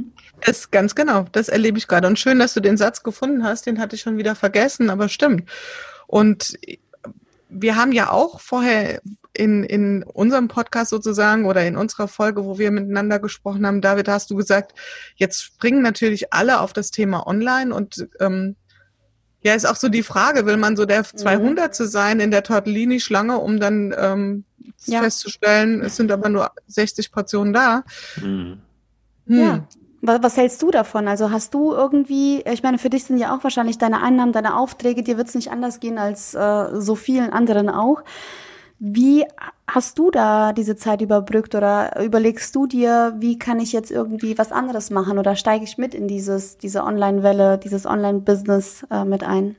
[0.46, 2.08] Das ganz genau, das erlebe ich gerade.
[2.08, 5.10] Und schön, dass du den Satz gefunden hast, den hatte ich schon wieder vergessen, aber
[5.10, 5.50] stimmt.
[6.06, 6.60] Und
[7.50, 9.02] wir haben ja auch vorher
[9.34, 14.08] in, in unserem Podcast sozusagen oder in unserer Folge, wo wir miteinander gesprochen haben, David,
[14.08, 14.74] hast du gesagt,
[15.16, 18.56] jetzt springen natürlich alle auf das Thema Online und ähm,
[19.42, 21.80] ja, ist auch so die Frage, will man so der 200.
[21.80, 21.86] Mhm.
[21.86, 24.44] sein in der Tortellini-Schlange, um dann ähm,
[24.86, 25.02] ja.
[25.02, 27.84] festzustellen, es sind aber nur 60 Portionen da.
[28.22, 28.62] Mhm.
[29.28, 29.40] Hm.
[29.40, 29.68] Ja.
[30.02, 31.08] Was hältst du davon?
[31.08, 34.58] Also hast du irgendwie, ich meine, für dich sind ja auch wahrscheinlich deine Einnahmen, deine
[34.58, 38.04] Aufträge, dir wird es nicht anders gehen als äh, so vielen anderen auch.
[38.80, 39.26] Wie
[39.68, 44.38] hast du da diese Zeit überbrückt oder überlegst du dir, wie kann ich jetzt irgendwie
[44.38, 49.24] was anderes machen oder steige ich mit in dieses, diese Online-Welle, dieses Online-Business äh, mit
[49.24, 49.56] ein?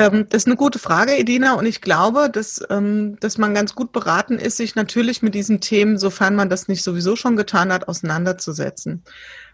[0.00, 3.74] Ähm, das ist eine gute Frage, Edina, und ich glaube, dass, ähm, dass man ganz
[3.74, 7.70] gut beraten ist, sich natürlich mit diesen Themen, sofern man das nicht sowieso schon getan
[7.70, 9.02] hat, auseinanderzusetzen.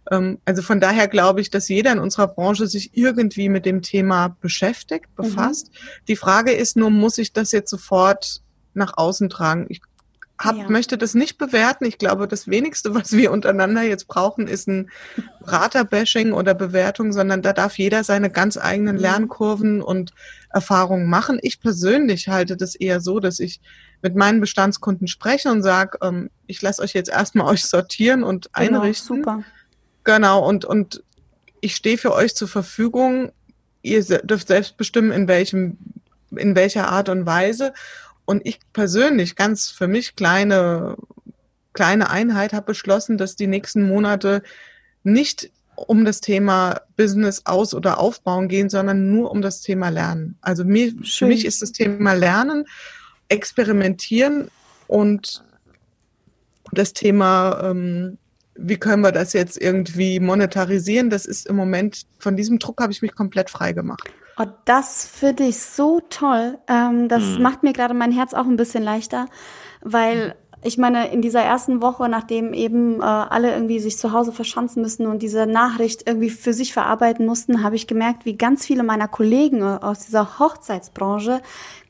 [0.09, 3.83] Ähm, also von daher glaube ich, dass jeder in unserer Branche sich irgendwie mit dem
[3.83, 5.25] Thema beschäftigt, mhm.
[5.25, 5.73] befasst.
[5.73, 6.05] Mhm.
[6.07, 8.41] Die Frage ist nur, muss ich das jetzt sofort
[8.73, 9.67] nach außen tragen?
[9.69, 9.81] Ich
[10.39, 10.69] hab, ja.
[10.69, 11.85] möchte das nicht bewerten.
[11.87, 14.91] Ich glaube, das wenigste, was wir untereinander jetzt brauchen, ist ein
[15.41, 19.03] Beraterbashing oder Bewertung, sondern da darf jeder seine ganz eigenen mhm.
[19.03, 20.13] Lernkurven und
[20.51, 21.39] Erfahrungen machen.
[21.43, 23.61] Ich persönlich halte das eher so, dass ich
[24.03, 28.51] mit meinen Bestandskunden spreche und sage, ähm, ich lasse euch jetzt erstmal euch sortieren und
[28.53, 29.19] genau, einrichten.
[29.19, 29.43] Super.
[30.05, 31.03] Genau, und, und
[31.61, 33.33] ich stehe für euch zur Verfügung.
[33.83, 35.79] Ihr dürft selbst bestimmen, in welchem,
[36.31, 37.73] in welcher Art und Weise.
[38.27, 40.97] Und ich persönlich, ganz für mich kleine,
[41.73, 44.43] kleine Einheit, habe beschlossen, dass die nächsten Monate
[45.03, 50.37] nicht um das Thema Business aus- oder aufbauen gehen, sondern nur um das Thema Lernen.
[50.41, 52.67] Also mir, für mich ist das Thema Lernen,
[53.29, 54.51] experimentieren
[54.87, 55.45] und
[56.73, 58.19] das Thema ähm,
[58.59, 61.11] wie können wir das jetzt irgendwie monetarisieren?
[61.11, 64.11] Das ist im Moment, von diesem Druck habe ich mich komplett frei gemacht.
[64.39, 66.59] Oh, das finde ich so toll.
[66.69, 67.43] Ähm, das mhm.
[67.43, 69.27] macht mir gerade mein Herz auch ein bisschen leichter,
[69.81, 70.35] weil
[70.67, 74.83] ich meine, in dieser ersten Woche, nachdem eben äh, alle irgendwie sich zu Hause verschanzen
[74.83, 78.83] müssen und diese Nachricht irgendwie für sich verarbeiten mussten, habe ich gemerkt, wie ganz viele
[78.83, 81.41] meiner Kollegen äh, aus dieser Hochzeitsbranche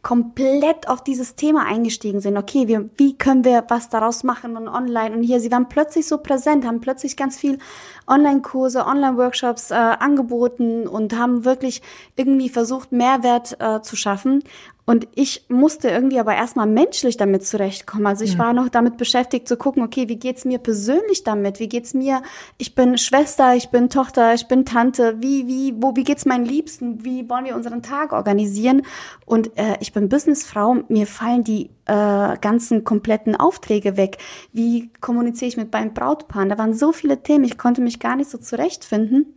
[0.06, 2.36] komplett auf dieses Thema eingestiegen sind.
[2.36, 6.06] Okay, wir, wie können wir was daraus machen und online und hier, sie waren plötzlich
[6.06, 7.58] so präsent, haben plötzlich ganz viel
[8.06, 11.82] Online-Kurse, Online-Workshops äh, angeboten und haben wirklich
[12.14, 14.44] irgendwie versucht, Mehrwert äh, zu schaffen.
[14.88, 18.06] Und ich musste irgendwie aber erstmal menschlich damit zurechtkommen.
[18.06, 18.38] Also ich ja.
[18.38, 21.58] war noch damit beschäftigt zu gucken, okay, wie geht's mir persönlich damit?
[21.58, 22.22] Wie geht's mir?
[22.56, 25.16] Ich bin Schwester, ich bin Tochter, ich bin Tante.
[25.18, 27.04] Wie, wie, wo, wie geht's meinen Liebsten?
[27.04, 28.82] Wie wollen wir unseren Tag organisieren?
[29.24, 30.76] Und äh, ich bin Businessfrau.
[30.88, 34.18] Mir fallen die äh, ganzen kompletten Aufträge weg.
[34.52, 36.46] Wie kommuniziere ich mit meinem Brautpaar?
[36.46, 37.44] Da waren so viele Themen.
[37.44, 39.34] Ich konnte mich gar nicht so zurechtfinden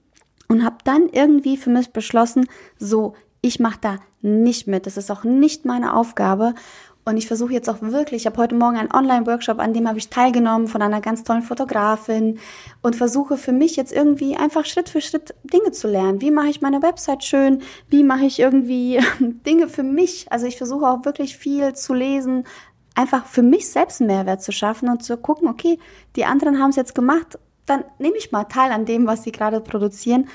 [0.47, 4.85] und habe dann irgendwie für mich beschlossen, so, ich mache da nicht mit.
[4.85, 6.53] Das ist auch nicht meine Aufgabe.
[7.05, 9.97] Und ich versuche jetzt auch wirklich, ich habe heute Morgen einen Online-Workshop, an dem habe
[9.97, 12.37] ich teilgenommen von einer ganz tollen Fotografin
[12.83, 16.21] und versuche für mich jetzt irgendwie einfach Schritt für Schritt Dinge zu lernen.
[16.21, 17.63] Wie mache ich meine Website schön?
[17.87, 20.31] Wie mache ich irgendwie Dinge für mich?
[20.31, 22.43] Also ich versuche auch wirklich viel zu lesen,
[22.93, 25.79] einfach für mich selbst einen Mehrwert zu schaffen und zu gucken, okay,
[26.15, 29.31] die anderen haben es jetzt gemacht, dann nehme ich mal teil an dem, was sie
[29.31, 30.27] gerade produzieren.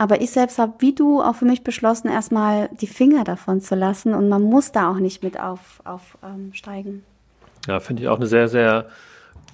[0.00, 3.74] Aber ich selbst habe, wie du, auch für mich beschlossen, erstmal die Finger davon zu
[3.74, 5.82] lassen und man muss da auch nicht mit aufsteigen.
[5.84, 7.02] Auf, ähm,
[7.68, 8.86] ja, finde ich auch eine sehr, sehr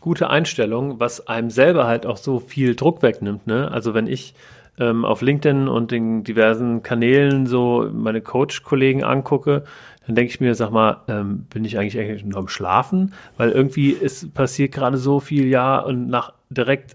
[0.01, 3.49] gute Einstellung, was einem selber halt auch so viel Druck wegnimmt.
[3.49, 3.69] Ne?
[3.73, 4.35] Also wenn ich
[4.79, 9.65] ähm, auf LinkedIn und den diversen Kanälen so meine Coach-Kollegen angucke,
[10.07, 13.15] dann denke ich mir, sag mal, ähm, bin ich eigentlich, eigentlich nur am Schlafen?
[13.37, 16.95] Weil irgendwie ist passiert gerade so viel, ja, und nach direkt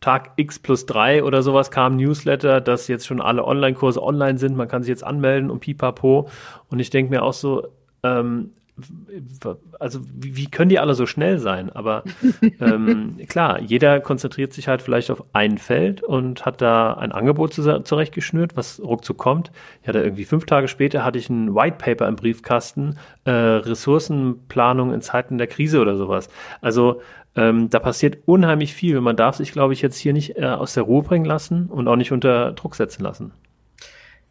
[0.00, 4.56] Tag X plus drei oder sowas kam Newsletter, dass jetzt schon alle Online-Kurse online sind,
[4.56, 6.28] man kann sich jetzt anmelden und pipapo.
[6.68, 7.66] Und ich denke mir auch so,
[8.02, 8.50] ähm,
[9.78, 11.70] also wie, wie, können die alle so schnell sein?
[11.70, 12.04] Aber
[12.60, 17.54] ähm, klar, jeder konzentriert sich halt vielleicht auf ein Feld und hat da ein Angebot
[17.54, 19.50] zurechtgeschnürt, was ruckzuck kommt.
[19.82, 24.92] Ich hatte irgendwie fünf Tage später hatte ich ein White Paper im Briefkasten, äh, Ressourcenplanung
[24.92, 26.28] in Zeiten der Krise oder sowas.
[26.60, 27.00] Also
[27.38, 29.00] ähm, da passiert unheimlich viel.
[29.00, 31.86] Man darf sich, glaube ich, jetzt hier nicht äh, aus der Ruhe bringen lassen und
[31.88, 33.32] auch nicht unter Druck setzen lassen.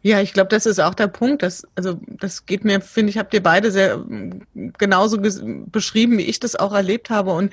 [0.00, 1.42] Ja, ich glaube, das ist auch der Punkt.
[1.42, 6.22] Dass, also das geht mir, finde ich, habt ihr beide sehr mm, genauso beschrieben, wie
[6.22, 7.32] ich das auch erlebt habe.
[7.32, 7.52] Und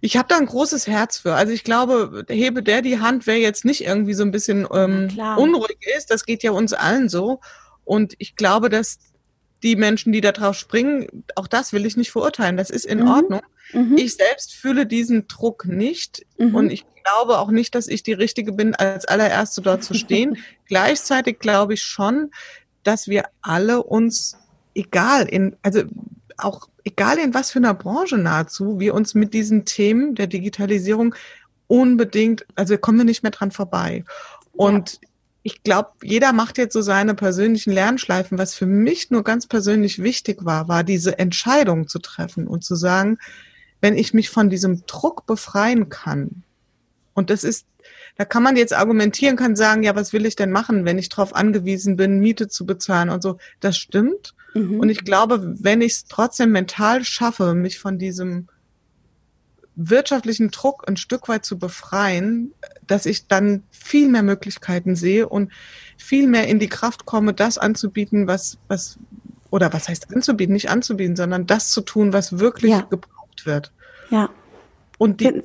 [0.00, 1.34] ich habe da ein großes Herz für.
[1.34, 5.08] Also ich glaube, hebe der die Hand, wer jetzt nicht irgendwie so ein bisschen ähm,
[5.36, 6.10] unruhig ist.
[6.10, 7.40] Das geht ja uns allen so.
[7.84, 8.98] Und ich glaube, dass
[9.62, 12.56] die Menschen, die da drauf springen, auch das will ich nicht verurteilen.
[12.56, 13.08] Das ist in mhm.
[13.08, 13.40] Ordnung.
[13.72, 13.96] Mhm.
[13.96, 16.54] Ich selbst fühle diesen Druck nicht mhm.
[16.54, 20.38] und ich glaube auch nicht, dass ich die Richtige bin, als allererste dort zu stehen.
[20.66, 22.30] Gleichzeitig glaube ich schon,
[22.82, 24.36] dass wir alle uns,
[24.74, 25.82] egal in, also
[26.36, 31.14] auch egal in was für einer Branche nahezu, wir uns mit diesen Themen der Digitalisierung
[31.68, 34.04] unbedingt, also kommen wir nicht mehr dran vorbei.
[34.52, 35.08] Und ja
[35.42, 38.38] ich glaube, jeder macht jetzt so seine persönlichen Lernschleifen.
[38.38, 42.76] Was für mich nur ganz persönlich wichtig war, war diese Entscheidung zu treffen und zu
[42.76, 43.18] sagen,
[43.80, 46.44] wenn ich mich von diesem Druck befreien kann,
[47.14, 47.66] und das ist,
[48.16, 51.08] da kann man jetzt argumentieren, kann sagen, ja, was will ich denn machen, wenn ich
[51.08, 53.38] darauf angewiesen bin, Miete zu bezahlen und so.
[53.60, 54.34] Das stimmt.
[54.54, 54.80] Mhm.
[54.80, 58.48] Und ich glaube, wenn ich es trotzdem mental schaffe, mich von diesem
[59.74, 62.52] wirtschaftlichen Druck ein Stück weit zu befreien,
[62.86, 65.50] dass ich dann viel mehr Möglichkeiten sehe und
[65.96, 68.98] viel mehr in die Kraft komme, das anzubieten, was, was,
[69.50, 72.82] oder was heißt anzubieten, nicht anzubieten, sondern das zu tun, was wirklich ja.
[72.82, 73.72] gebraucht wird.
[74.10, 74.28] Ja.
[74.98, 75.42] Und die,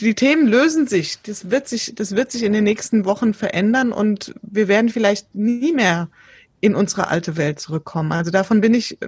[0.00, 1.20] die Themen lösen sich.
[1.22, 5.34] Das wird sich, das wird sich in den nächsten Wochen verändern und wir werden vielleicht
[5.34, 6.08] nie mehr
[6.60, 8.12] in unsere alte Welt zurückkommen.
[8.12, 8.98] Also davon bin ich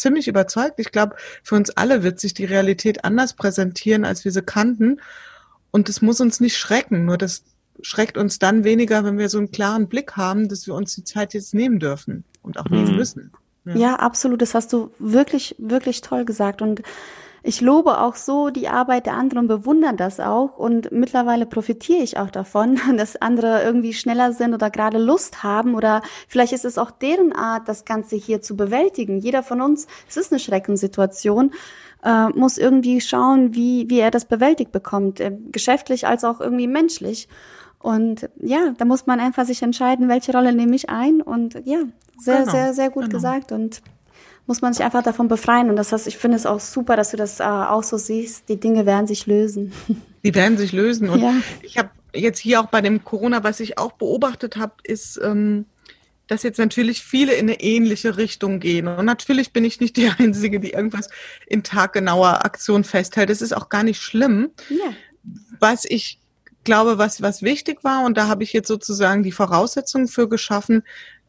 [0.00, 0.78] ziemlich überzeugt.
[0.78, 5.00] Ich glaube, für uns alle wird sich die Realität anders präsentieren, als wir sie kannten.
[5.70, 7.04] Und das muss uns nicht schrecken.
[7.04, 7.44] Nur das
[7.82, 11.04] schreckt uns dann weniger, wenn wir so einen klaren Blick haben, dass wir uns die
[11.04, 12.96] Zeit jetzt nehmen dürfen und auch nehmen mhm.
[12.96, 13.32] müssen.
[13.64, 13.76] Ja.
[13.76, 14.42] ja, absolut.
[14.42, 16.62] Das hast du wirklich, wirklich toll gesagt.
[16.62, 16.82] Und
[17.42, 20.58] ich lobe auch so die Arbeit der anderen und bewundere das auch.
[20.58, 25.74] Und mittlerweile profitiere ich auch davon, dass andere irgendwie schneller sind oder gerade Lust haben.
[25.74, 29.18] Oder vielleicht ist es auch deren Art, das Ganze hier zu bewältigen.
[29.18, 31.52] Jeder von uns, es ist eine Schreckenssituation,
[32.04, 35.20] äh, muss irgendwie schauen, wie, wie er das bewältigt bekommt.
[35.20, 37.28] Äh, geschäftlich als auch irgendwie menschlich.
[37.78, 41.22] Und ja, da muss man einfach sich entscheiden, welche Rolle nehme ich ein.
[41.22, 41.78] Und ja,
[42.18, 43.14] sehr, genau, sehr, sehr gut genau.
[43.14, 43.52] gesagt.
[43.52, 43.80] Und
[44.50, 45.70] muss man sich einfach davon befreien.
[45.70, 48.48] Und das heißt, ich finde es auch super, dass du das äh, auch so siehst.
[48.48, 49.72] Die Dinge werden sich lösen.
[50.24, 51.08] Die werden sich lösen.
[51.08, 51.34] Und ja.
[51.62, 55.66] ich habe jetzt hier auch bei dem Corona, was ich auch beobachtet habe, ist, ähm,
[56.26, 58.88] dass jetzt natürlich viele in eine ähnliche Richtung gehen.
[58.88, 61.10] Und natürlich bin ich nicht die Einzige, die irgendwas
[61.46, 63.30] in taggenauer Aktion festhält.
[63.30, 64.50] Das ist auch gar nicht schlimm.
[64.68, 64.92] Ja.
[65.60, 66.18] Was ich
[66.64, 70.82] glaube, was, was wichtig war, und da habe ich jetzt sozusagen die Voraussetzungen für geschaffen,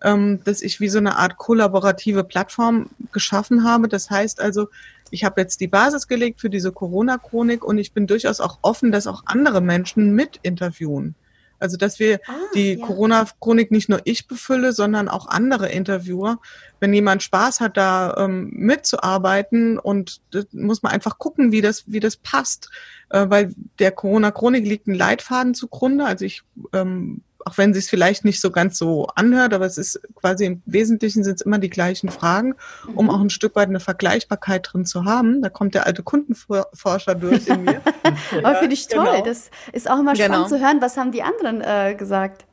[0.03, 3.87] ähm, dass ich wie so eine Art kollaborative Plattform geschaffen habe.
[3.87, 4.67] Das heißt also,
[5.11, 8.91] ich habe jetzt die Basis gelegt für diese Corona-Chronik und ich bin durchaus auch offen,
[8.91, 11.15] dass auch andere Menschen mit interviewen.
[11.61, 12.85] Also dass wir ah, die ja.
[12.85, 16.39] Corona-Chronik nicht nur ich befülle, sondern auch andere Interviewer.
[16.79, 20.21] Wenn jemand Spaß hat, da ähm, mitzuarbeiten und
[20.53, 22.71] muss man einfach gucken, wie das, wie das passt,
[23.09, 26.05] äh, weil der Corona-Chronik liegt ein Leitfaden zugrunde.
[26.05, 26.41] Also ich
[26.73, 30.61] ähm, auch wenn es vielleicht nicht so ganz so anhört, aber es ist quasi im
[30.65, 32.55] Wesentlichen sind es immer die gleichen Fragen,
[32.95, 35.41] um auch ein Stück weit eine Vergleichbarkeit drin zu haben.
[35.41, 37.81] Da kommt der alte Kundenforscher durch in mir.
[38.43, 39.05] aber finde ich toll.
[39.05, 39.25] Genau.
[39.25, 40.47] Das ist auch immer spannend genau.
[40.47, 40.81] zu hören.
[40.81, 42.45] Was haben die anderen äh, gesagt?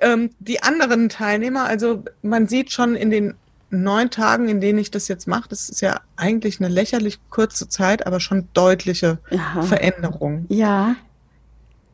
[0.00, 3.34] Ähm, die anderen Teilnehmer, also man sieht schon in den
[3.70, 7.68] neun Tagen, in denen ich das jetzt mache, das ist ja eigentlich eine lächerlich kurze
[7.68, 9.62] Zeit, aber schon deutliche Aha.
[9.62, 10.46] Veränderung.
[10.48, 10.96] Ja.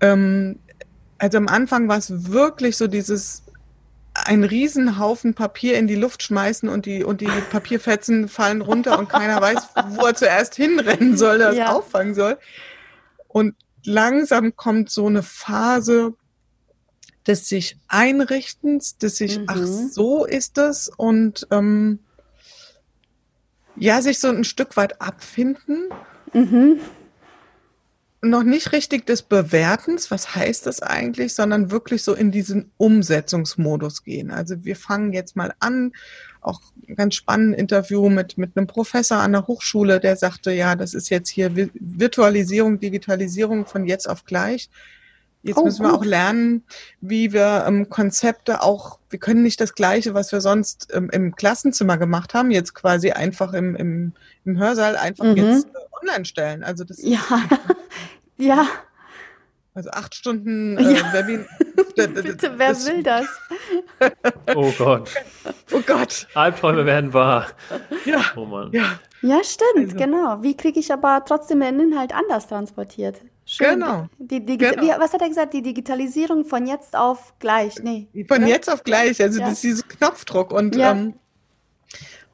[0.00, 0.58] Ähm,
[1.18, 3.42] also am Anfang war es wirklich so dieses
[4.14, 9.08] ein Riesenhaufen Papier in die Luft schmeißen und die, und die Papierfetzen fallen runter und
[9.08, 11.72] keiner weiß, wo er zuerst hinrennen soll, das ja.
[11.72, 12.38] auffangen soll.
[13.28, 13.54] Und
[13.84, 16.14] langsam kommt so eine Phase
[17.26, 19.44] des sich Einrichtens, des sich, mhm.
[19.48, 22.00] ach, so ist es und ähm,
[23.76, 25.90] ja, sich so ein Stück weit abfinden.
[26.32, 26.80] Mhm
[28.20, 34.02] noch nicht richtig des Bewertens, was heißt das eigentlich, sondern wirklich so in diesen Umsetzungsmodus
[34.02, 34.30] gehen.
[34.30, 35.92] Also wir fangen jetzt mal an,
[36.40, 40.74] auch ein ganz spannendes Interview mit, mit einem Professor an der Hochschule, der sagte, ja,
[40.74, 44.68] das ist jetzt hier Virtualisierung, Digitalisierung von jetzt auf gleich.
[45.42, 46.64] Jetzt oh, müssen wir auch lernen,
[47.00, 51.36] wie wir ähm, Konzepte auch, wir können nicht das Gleiche, was wir sonst ähm, im
[51.36, 54.12] Klassenzimmer gemacht haben, jetzt quasi einfach im, im,
[54.44, 55.36] im Hörsaal einfach mhm.
[55.36, 56.64] jetzt äh, online stellen.
[56.64, 57.20] Also das ja.
[58.38, 58.66] ja.
[59.74, 61.12] Also acht Stunden äh, ja.
[61.12, 61.46] Webinar.
[61.96, 63.26] Bitte, wer will das?
[64.56, 65.10] oh Gott.
[65.72, 66.26] Oh Gott.
[66.34, 67.46] Albträume werden wahr.
[68.04, 68.24] Ja.
[68.34, 68.72] Oh Mann.
[68.72, 69.96] Ja, ja stimmt, also.
[69.96, 70.42] genau.
[70.42, 73.20] Wie kriege ich aber trotzdem den Inhalt anders transportiert?
[73.44, 73.80] Schön.
[73.80, 74.08] Genau.
[74.18, 74.82] Die, die, genau.
[74.82, 75.54] Wie, was hat er gesagt?
[75.54, 77.76] Die Digitalisierung von jetzt auf gleich.
[77.80, 78.08] Nee.
[78.26, 78.46] Von oder?
[78.46, 79.22] jetzt auf gleich.
[79.22, 79.46] Also ja.
[79.46, 80.52] das ist dieses Knopfdruck.
[80.52, 80.90] Und ja.
[80.90, 81.14] ähm,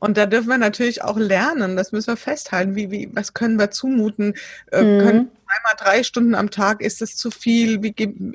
[0.00, 2.74] und da dürfen wir natürlich auch lernen, das müssen wir festhalten.
[2.74, 4.34] Wie, wie, was können wir zumuten?
[4.70, 5.00] Äh, mhm.
[5.00, 7.82] Können einmal drei Stunden am Tag, ist das zu viel?
[7.82, 7.94] Wie,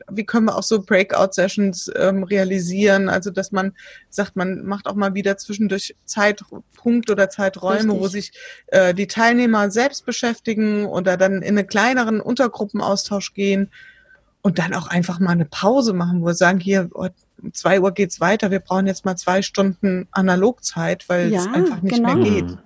[0.09, 3.09] wie können wir auch so Breakout-Sessions ähm, realisieren?
[3.09, 3.73] Also, dass man
[4.09, 7.99] sagt, man macht auch mal wieder zwischendurch Zeitpunkte oder Zeiträume, Richtig.
[7.99, 8.31] wo sich
[8.67, 13.69] äh, die Teilnehmer selbst beschäftigen oder dann in einen kleineren Untergruppenaustausch gehen
[14.41, 17.91] und dann auch einfach mal eine Pause machen, wo wir sagen, hier, um zwei Uhr
[17.91, 22.15] geht's weiter, wir brauchen jetzt mal zwei Stunden Analogzeit, weil ja, es einfach nicht genau.
[22.15, 22.57] mehr geht.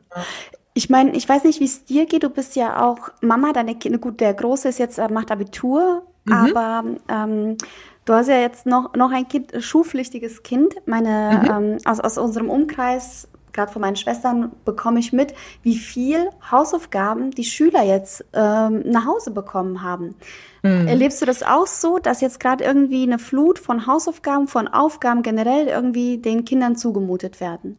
[0.73, 2.23] Ich meine, ich weiß nicht, wie es dir geht.
[2.23, 6.33] Du bist ja auch Mama, deine Kinder, gut, der Große ist jetzt, macht Abitur, mhm.
[6.33, 7.57] aber ähm,
[8.05, 10.75] du hast ja jetzt noch, noch ein Kind, schulpflichtiges Kind.
[10.85, 11.49] Meine, mhm.
[11.51, 17.31] ähm, aus, aus unserem Umkreis gerade von meinen Schwestern bekomme ich mit, wie viel Hausaufgaben
[17.31, 20.15] die Schüler jetzt ähm, nach Hause bekommen haben.
[20.63, 20.87] Mhm.
[20.87, 25.21] Erlebst du das auch so, dass jetzt gerade irgendwie eine Flut von Hausaufgaben, von Aufgaben
[25.21, 27.77] generell irgendwie den Kindern zugemutet werden?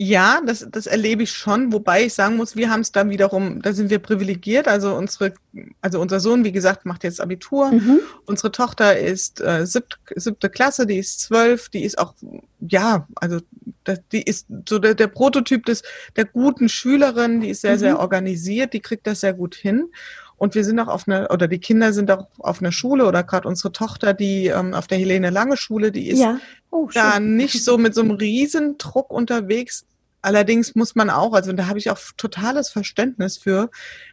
[0.00, 3.60] Ja, das, das erlebe ich schon, wobei ich sagen muss, wir haben es dann wiederum,
[3.62, 4.68] da sind wir privilegiert.
[4.68, 5.34] Also unsere,
[5.80, 7.72] also unser Sohn, wie gesagt, macht jetzt Abitur.
[7.72, 7.98] Mhm.
[8.24, 12.14] Unsere Tochter ist äh, siebt, siebte Klasse, die ist zwölf, die ist auch,
[12.60, 13.40] ja, also
[13.82, 15.82] das, die ist so der, der Prototyp des
[16.14, 17.80] der guten Schülerin, die ist sehr, mhm.
[17.80, 19.90] sehr organisiert, die kriegt das sehr gut hin.
[20.38, 23.24] Und wir sind auch auf einer, oder die Kinder sind auch auf einer Schule oder
[23.24, 26.38] gerade unsere Tochter, die ähm, auf der Helene Lange Schule, die ist ja.
[26.70, 29.84] oh, da nicht so mit so einem Riesendruck unterwegs.
[30.22, 33.70] Allerdings muss man auch, also da habe ich auch totales Verständnis für,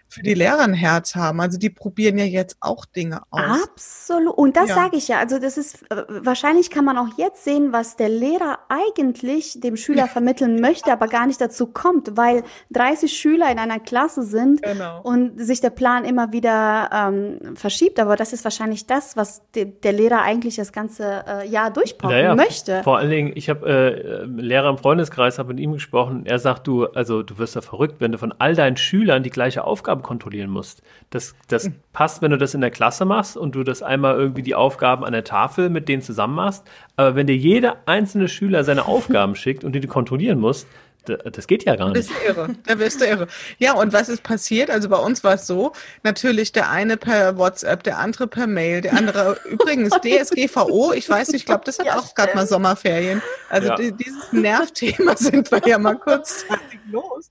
[0.07, 1.41] für die Lehrer ein Herz haben.
[1.41, 3.63] Also die probieren ja jetzt auch Dinge aus.
[3.63, 4.37] Absolut.
[4.37, 4.75] Und das ja.
[4.75, 5.19] sage ich ja.
[5.19, 9.75] Also das ist, äh, wahrscheinlich kann man auch jetzt sehen, was der Lehrer eigentlich dem
[9.75, 14.61] Schüler vermitteln möchte, aber gar nicht dazu kommt, weil 30 Schüler in einer Klasse sind
[14.61, 15.01] genau.
[15.01, 17.99] und sich der Plan immer wieder ähm, verschiebt.
[17.99, 22.15] Aber das ist wahrscheinlich das, was de der Lehrer eigentlich das ganze äh, Jahr durchbrauchen
[22.15, 22.83] naja, möchte.
[22.83, 26.25] Vor allen Dingen, ich habe äh, Lehrer im Freundeskreis, habe mit ihm gesprochen.
[26.25, 29.29] Er sagt, du, also du wirst ja verrückt, wenn du von all deinen Schülern die
[29.29, 30.83] gleiche Aufgabe kontrollieren musst.
[31.09, 31.75] Das, das hm.
[31.91, 35.03] passt, wenn du das in der Klasse machst und du das einmal irgendwie die Aufgaben
[35.03, 36.63] an der Tafel mit denen zusammen machst.
[36.95, 40.67] Aber wenn dir jeder einzelne Schüler seine Aufgaben schickt und die du kontrollieren musst,
[41.05, 41.97] das geht ja gar nicht.
[41.97, 42.55] Das ist irre.
[42.65, 43.27] Da wirst du irre.
[43.59, 44.69] Ja, und was ist passiert?
[44.69, 48.81] Also bei uns war es so, natürlich der eine per WhatsApp, der andere per Mail,
[48.81, 52.47] der andere übrigens DSGVO, ich weiß nicht, ich glaube, das hat ja, auch gerade mal
[52.47, 53.21] Sommerferien.
[53.49, 53.75] Also ja.
[53.91, 57.29] dieses Nervthema sind wir ja mal kurzzeitig los.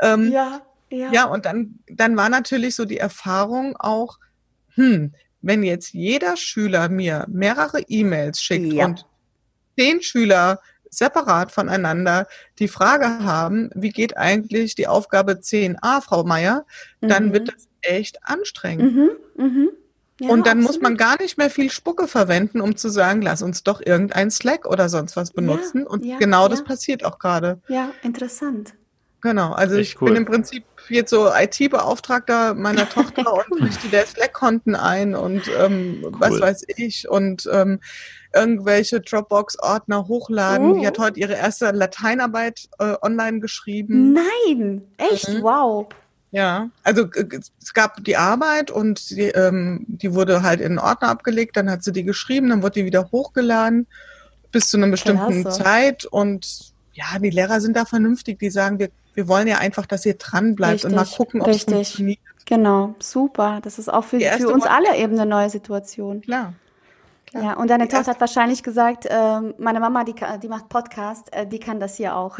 [0.00, 0.60] Ähm, ja.
[0.94, 1.12] Ja.
[1.12, 4.18] ja, und dann, dann war natürlich so die Erfahrung auch,
[4.74, 8.86] hm, wenn jetzt jeder Schüler mir mehrere E-Mails schickt ja.
[8.86, 9.06] und
[9.78, 12.26] zehn Schüler separat voneinander
[12.58, 16.64] die Frage haben, wie geht eigentlich die Aufgabe 10a, Frau Meier,
[17.00, 17.32] dann mhm.
[17.32, 18.94] wird das echt anstrengend.
[18.94, 19.10] Mhm.
[19.36, 19.70] Mhm.
[20.20, 20.80] Ja, und dann absolut.
[20.80, 24.30] muss man gar nicht mehr viel Spucke verwenden, um zu sagen, lass uns doch irgendein
[24.30, 25.80] Slack oder sonst was benutzen.
[25.80, 27.60] Ja, und genau das passiert auch gerade.
[27.68, 28.74] Ja, interessant.
[29.24, 30.08] Genau, also Echt ich cool.
[30.08, 36.02] bin im Prinzip jetzt so IT-Beauftragter meiner Tochter und richte der Slack-Konten ein und ähm,
[36.04, 36.12] cool.
[36.18, 37.80] was weiß ich und ähm,
[38.34, 40.72] irgendwelche Dropbox-Ordner hochladen.
[40.72, 40.78] Oh.
[40.78, 44.12] Die hat heute ihre erste Lateinarbeit äh, online geschrieben.
[44.12, 45.42] Nein, echt, mhm.
[45.42, 45.86] wow.
[46.30, 47.08] Ja, also
[47.62, 51.70] es gab die Arbeit und die, ähm, die wurde halt in einen Ordner abgelegt, dann
[51.70, 53.86] hat sie die geschrieben, dann wurde die wieder hochgeladen
[54.52, 55.62] bis zu einer bestimmten Klasse.
[55.62, 59.86] Zeit und ja, die Lehrer sind da vernünftig, die sagen, wir, wir wollen ja einfach,
[59.86, 62.18] dass ihr dran bleibt und mal gucken, ob es funktioniert.
[62.46, 63.60] Genau, super.
[63.62, 66.20] Das ist auch für, für uns alle eben eine neue Situation.
[66.20, 66.54] Klar.
[67.32, 71.46] Ja, und deine Tochter hat wahrscheinlich gesagt, äh, meine Mama, die, die macht Podcast, äh,
[71.46, 72.38] die kann das hier auch.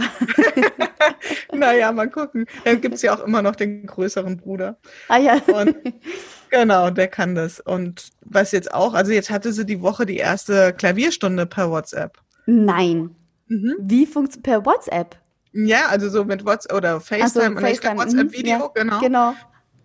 [1.53, 2.47] naja, mal gucken.
[2.65, 4.77] Dann gibt es ja auch immer noch den größeren Bruder.
[5.09, 5.41] Ah ja.
[5.53, 5.75] Und,
[6.51, 7.59] genau, der kann das.
[7.59, 12.19] Und was jetzt auch, also jetzt hatte sie die Woche die erste Klavierstunde per WhatsApp.
[12.47, 13.17] Nein.
[13.49, 13.75] Mhm.
[13.81, 15.17] Wie funktioniert per WhatsApp?
[15.55, 17.97] Ja, also so mit WhatsApp oder FaceTime, so, FaceTime.
[17.97, 19.01] WhatsApp-Video, ja, genau.
[19.01, 19.35] Genau.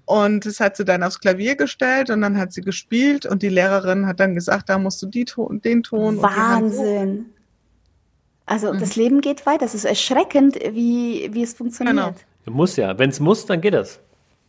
[0.06, 3.50] Und das hat sie dann aufs Klavier gestellt und dann hat sie gespielt und die
[3.50, 6.20] Lehrerin hat dann gesagt, da musst du die Ton, den Ton.
[6.20, 7.28] Wahnsinn.
[8.48, 8.80] Also mhm.
[8.80, 9.60] das Leben geht weiter.
[9.60, 11.96] Das ist erschreckend, wie, wie es funktioniert.
[11.96, 12.58] Genau.
[12.58, 12.98] Muss ja.
[12.98, 14.00] Wenn es muss, dann geht es.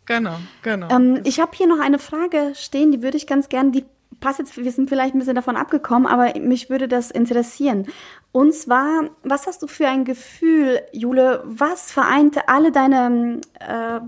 [0.07, 0.89] Genau, genau.
[0.91, 3.85] Ähm, ich habe hier noch eine Frage stehen, die würde ich ganz gerne, die
[4.21, 7.87] passt jetzt, wir sind vielleicht ein bisschen davon abgekommen, aber mich würde das interessieren.
[8.33, 14.01] Und zwar, was hast du für ein Gefühl, Jule, was vereinte alle deine äh,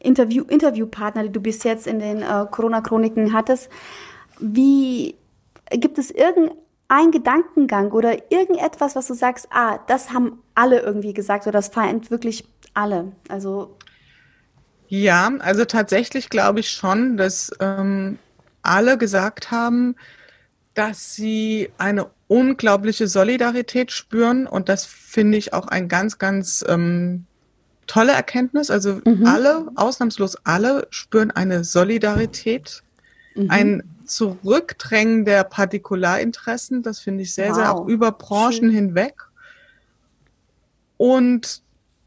[0.00, 3.70] Interview, Interviewpartner, die du bis jetzt in den äh, Corona-Chroniken hattest,
[4.38, 5.16] wie
[5.70, 11.46] gibt es irgendeinen Gedankengang oder irgendetwas, was du sagst, ah, das haben alle irgendwie gesagt
[11.46, 13.12] oder das vereint wirklich alle?
[13.28, 13.76] Also
[14.88, 18.18] ja, also tatsächlich glaube ich schon, dass ähm,
[18.66, 19.96] alle gesagt haben,
[20.74, 27.24] dass sie eine unglaubliche Solidarität spüren und das finde ich auch ein ganz, ganz ähm,
[27.86, 28.70] tolle Erkenntnis.
[28.70, 29.26] Also mhm.
[29.26, 32.82] alle, ausnahmslos alle, spüren eine Solidarität,
[33.34, 33.50] mhm.
[33.50, 36.82] ein Zurückdrängen der Partikularinteressen.
[36.82, 37.56] Das finde ich sehr, wow.
[37.56, 38.70] sehr auch über Branchen Schön.
[38.70, 39.14] hinweg.
[40.96, 41.62] Und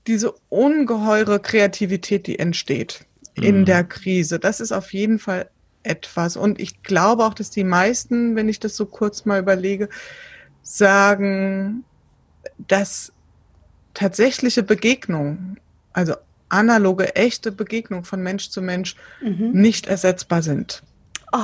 [0.07, 3.05] diese ungeheure Kreativität, die entsteht
[3.35, 3.43] mhm.
[3.43, 5.49] in der Krise, das ist auf jeden Fall
[5.89, 6.37] etwas.
[6.37, 9.89] Und ich glaube auch, dass die meisten, wenn ich das so kurz mal überlege,
[10.61, 11.83] sagen,
[12.57, 13.11] dass
[13.93, 15.59] tatsächliche Begegnungen
[15.93, 16.15] also
[16.49, 19.51] analoge, echte Begegnung von Mensch zu Mensch mhm.
[19.51, 20.83] nicht ersetzbar sind.
[21.31, 21.39] Oh,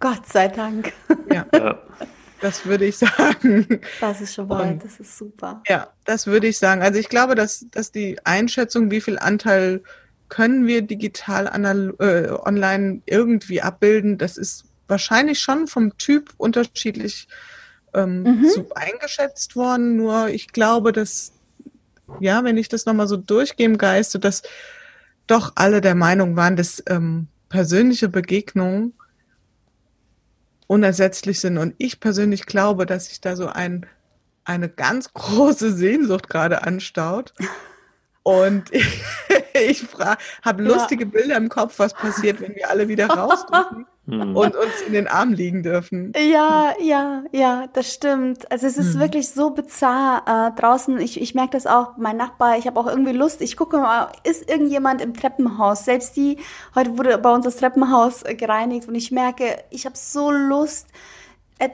[0.00, 0.92] Gott sei Dank.
[1.32, 1.46] Ja.
[1.52, 1.78] ja.
[2.40, 3.80] Das würde ich sagen.
[4.00, 5.62] Das ist schon mal, das ist super.
[5.68, 6.82] Ja, das würde ich sagen.
[6.82, 9.82] Also ich glaube, dass, dass die Einschätzung, wie viel Anteil
[10.28, 11.46] können wir digital
[11.98, 17.28] äh, online irgendwie abbilden, das ist wahrscheinlich schon vom Typ unterschiedlich
[17.94, 18.48] ähm, mhm.
[18.48, 19.96] so eingeschätzt worden.
[19.96, 21.32] Nur ich glaube, dass
[22.20, 24.42] ja, wenn ich das nochmal so durchgehe im Geiste, dass
[25.26, 28.94] doch alle der Meinung waren, dass ähm, persönliche Begegnungen
[30.66, 31.58] unersetzlich sind.
[31.58, 33.86] Und ich persönlich glaube, dass sich da so ein,
[34.44, 37.34] eine ganz große Sehnsucht gerade anstaut.
[38.26, 39.04] Und ich,
[39.54, 39.86] ich
[40.44, 41.10] habe lustige ja.
[41.10, 44.34] Bilder im Kopf, was passiert, wenn wir alle wieder raus dürfen hm.
[44.34, 46.12] und uns in den Arm liegen dürfen.
[46.16, 48.50] Ja, ja, ja, das stimmt.
[48.50, 49.00] Also es ist hm.
[49.00, 50.98] wirklich so bizarr äh, draußen.
[50.98, 53.40] Ich, ich merke das auch, mein Nachbar, ich habe auch irgendwie Lust.
[53.42, 55.84] Ich gucke mal, ist irgendjemand im Treppenhaus?
[55.84, 56.38] Selbst die,
[56.74, 60.88] heute wurde bei uns das Treppenhaus gereinigt und ich merke, ich habe so Lust,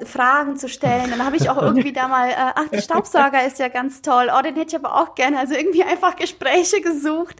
[0.04, 1.10] Fragen zu stellen.
[1.10, 4.30] Dann habe ich auch irgendwie da mal, äh, ach, der Staubsauger ist ja ganz toll.
[4.36, 5.38] Oh, den hätte ich aber auch gerne.
[5.38, 7.36] Also irgendwie einfach Gespräche gesucht.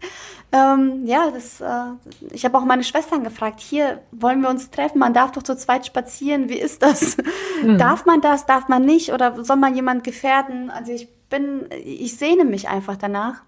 [0.51, 1.93] Ähm, ja, das, äh,
[2.33, 5.57] ich habe auch meine Schwestern gefragt, hier wollen wir uns treffen, man darf doch zu
[5.57, 7.17] zweit spazieren, wie ist das?
[7.63, 7.79] Mhm.
[7.79, 10.69] Darf man das, darf man nicht oder soll man jemand gefährden?
[10.69, 13.43] Also ich bin, ich sehne mich einfach danach.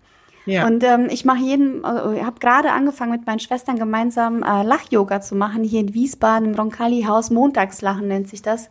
[0.47, 0.67] Ja.
[0.67, 5.21] Und ähm, ich mache jeden, äh, habe gerade angefangen mit meinen Schwestern gemeinsam äh, Lach-Yoga
[5.21, 7.31] zu machen, hier in Wiesbaden im Roncalli-Haus.
[7.31, 8.69] Montagslachen nennt sich das.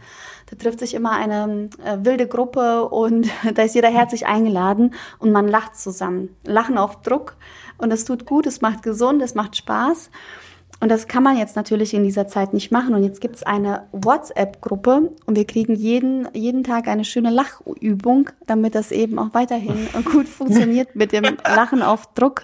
[0.50, 5.32] Da trifft sich immer eine äh, wilde Gruppe und da ist jeder herzlich eingeladen und
[5.32, 6.36] man lacht zusammen.
[6.46, 7.36] Lachen auf Druck
[7.78, 10.12] und es tut gut, es macht gesund, es macht Spaß.
[10.84, 12.94] Und das kann man jetzt natürlich in dieser Zeit nicht machen.
[12.94, 18.30] Und jetzt gibt es eine WhatsApp-Gruppe und wir kriegen jeden, jeden Tag eine schöne Lachübung,
[18.48, 22.44] damit das eben auch weiterhin gut funktioniert mit dem Lachen auf Druck.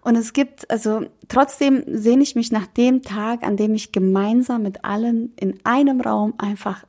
[0.00, 4.64] Und es gibt, also trotzdem sehne ich mich nach dem Tag, an dem ich gemeinsam
[4.64, 6.82] mit allen in einem Raum einfach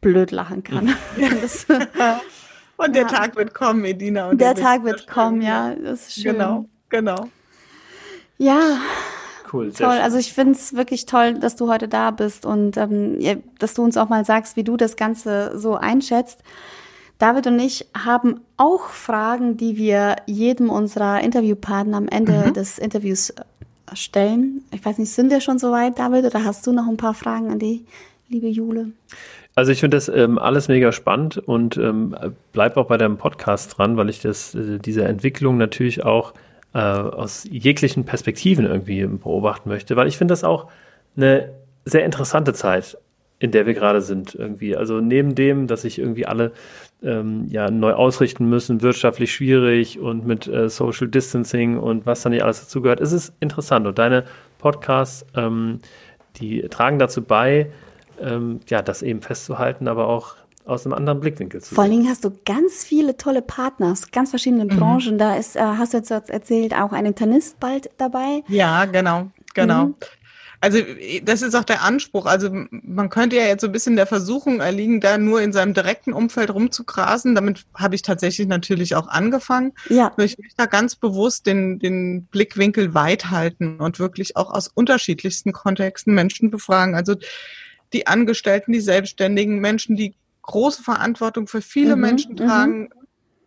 [0.00, 0.92] blöd lachen kann.
[1.40, 1.66] Das,
[2.76, 3.08] und der ja.
[3.08, 4.30] Tag wird kommen, Edina.
[4.30, 5.72] Und der Tag wird kommen, ja.
[5.76, 6.32] Das ist schön.
[6.32, 7.28] Genau, genau.
[8.38, 8.78] Ja,
[9.52, 9.92] Cool, toll.
[9.92, 10.02] Schön.
[10.02, 13.18] Also ich finde es wirklich toll, dass du heute da bist und ähm,
[13.58, 16.42] dass du uns auch mal sagst, wie du das Ganze so einschätzt.
[17.18, 22.54] David und ich haben auch Fragen, die wir jedem unserer Interviewpartner am Ende mhm.
[22.54, 23.42] des Interviews äh,
[23.94, 24.62] stellen.
[24.72, 27.14] Ich weiß nicht, sind wir schon so weit, David, oder hast du noch ein paar
[27.14, 27.86] Fragen an die
[28.28, 28.88] liebe Jule?
[29.54, 32.14] Also ich finde das ähm, alles mega spannend und ähm,
[32.52, 36.34] bleib auch bei deinem Podcast dran, weil ich das, äh, diese Entwicklung natürlich auch
[36.76, 40.68] äh, aus jeglichen Perspektiven irgendwie beobachten möchte, weil ich finde das auch
[41.16, 41.54] eine
[41.86, 42.98] sehr interessante Zeit,
[43.38, 44.76] in der wir gerade sind irgendwie.
[44.76, 46.52] Also neben dem, dass sich irgendwie alle
[47.02, 52.28] ähm, ja neu ausrichten müssen, wirtschaftlich schwierig und mit äh, Social Distancing und was da
[52.28, 53.86] nicht alles dazu gehört, ist es interessant.
[53.86, 54.24] Und deine
[54.58, 55.78] Podcasts, ähm,
[56.36, 57.70] die tragen dazu bei,
[58.20, 60.34] ähm, ja, das eben festzuhalten, aber auch
[60.66, 61.74] aus einem anderen Blickwinkel zu sehen.
[61.74, 64.78] Vor allen Dingen hast du ganz viele tolle Partner aus ganz verschiedenen mhm.
[64.78, 65.18] Branchen.
[65.18, 68.42] Da ist, äh, hast du jetzt erzählt, auch ein Internist bald dabei.
[68.48, 69.86] Ja, genau, genau.
[69.86, 69.94] Mhm.
[70.60, 70.78] Also
[71.22, 72.26] das ist auch der Anspruch.
[72.26, 75.74] Also man könnte ja jetzt so ein bisschen der Versuchung erliegen, da nur in seinem
[75.74, 77.34] direkten Umfeld rumzugrasen.
[77.34, 79.74] Damit habe ich tatsächlich natürlich auch angefangen.
[79.88, 80.12] Ja.
[80.16, 84.68] Nur ich möchte da ganz bewusst den, den Blickwinkel weit halten und wirklich auch aus
[84.68, 86.94] unterschiedlichsten Kontexten Menschen befragen.
[86.94, 87.14] Also
[87.92, 90.14] die Angestellten, die Selbstständigen, Menschen, die
[90.46, 92.36] große Verantwortung für viele mhm, Menschen mhm.
[92.36, 92.90] tragen,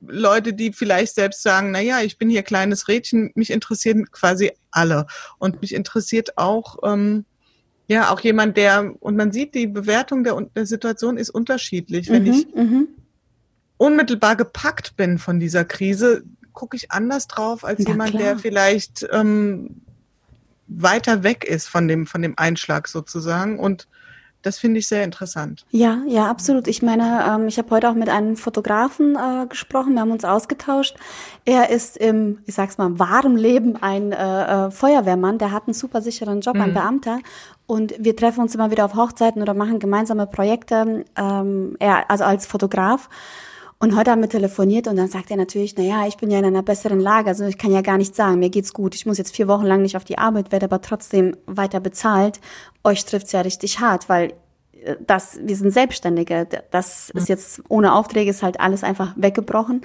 [0.01, 4.51] Leute, die vielleicht selbst sagen, na ja, ich bin hier kleines Rädchen, mich interessieren quasi
[4.71, 5.07] alle.
[5.39, 7.25] Und mich interessiert auch, ähm,
[7.87, 12.09] ja, auch jemand, der, und man sieht, die Bewertung der, der Situation ist unterschiedlich.
[12.09, 12.87] Wenn mhm, ich mhm.
[13.77, 16.23] unmittelbar gepackt bin von dieser Krise,
[16.53, 18.23] gucke ich anders drauf als ja, jemand, klar.
[18.23, 19.81] der vielleicht ähm,
[20.67, 23.59] weiter weg ist von dem, von dem Einschlag sozusagen.
[23.59, 23.87] Und
[24.41, 25.65] das finde ich sehr interessant.
[25.71, 26.67] Ja, ja, absolut.
[26.67, 30.23] Ich meine, ähm, ich habe heute auch mit einem Fotografen äh, gesprochen, wir haben uns
[30.23, 30.95] ausgetauscht.
[31.45, 35.73] Er ist im, ich sag's mal, wahren Leben ein äh, äh, Feuerwehrmann, der hat einen
[35.73, 36.61] super sicheren Job, mhm.
[36.61, 37.19] ein Beamter.
[37.67, 42.23] Und wir treffen uns immer wieder auf Hochzeiten oder machen gemeinsame Projekte, ähm, er, also
[42.23, 43.09] als Fotograf.
[43.81, 46.39] Und heute haben wir telefoniert und dann sagt er natürlich, na ja, ich bin ja
[46.39, 48.93] in einer besseren Lage, also ich kann ja gar nicht sagen, mir geht's gut.
[48.93, 52.41] Ich muss jetzt vier Wochen lang nicht auf die Arbeit, werde aber trotzdem weiter bezahlt.
[52.83, 54.33] Euch trifft's ja richtig hart, weil
[54.83, 56.45] äh, das, wir sind Selbstständige.
[56.71, 59.81] Das ist jetzt ohne Aufträge ist halt alles einfach weggebrochen.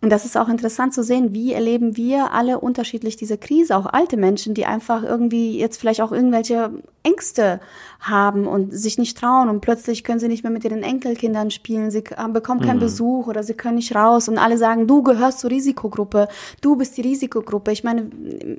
[0.00, 3.86] Und das ist auch interessant zu sehen, wie erleben wir alle unterschiedlich diese Krise, auch
[3.86, 6.70] alte Menschen, die einfach irgendwie jetzt vielleicht auch irgendwelche
[7.02, 7.60] Ängste
[7.98, 11.90] haben und sich nicht trauen und plötzlich können sie nicht mehr mit ihren Enkelkindern spielen,
[11.90, 12.82] sie bekommen keinen mhm.
[12.82, 16.28] Besuch oder sie können nicht raus und alle sagen, du gehörst zur Risikogruppe,
[16.60, 17.72] du bist die Risikogruppe.
[17.72, 18.08] Ich meine,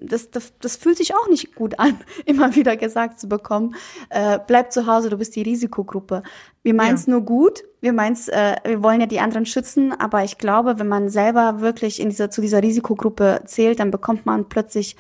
[0.02, 3.76] das, das, das fühlt sich auch nicht gut an, immer wieder gesagt zu bekommen,
[4.10, 6.24] äh, bleib zu Hause, du bist die Risikogruppe.
[6.64, 7.12] Wir meinen es ja.
[7.12, 10.88] nur gut, wir meinen äh, wir wollen ja die anderen schützen, aber ich glaube, wenn
[10.88, 14.98] man selber wirklich in dieser, zu dieser Risikogruppe zählt, dann bekommt man plötzlich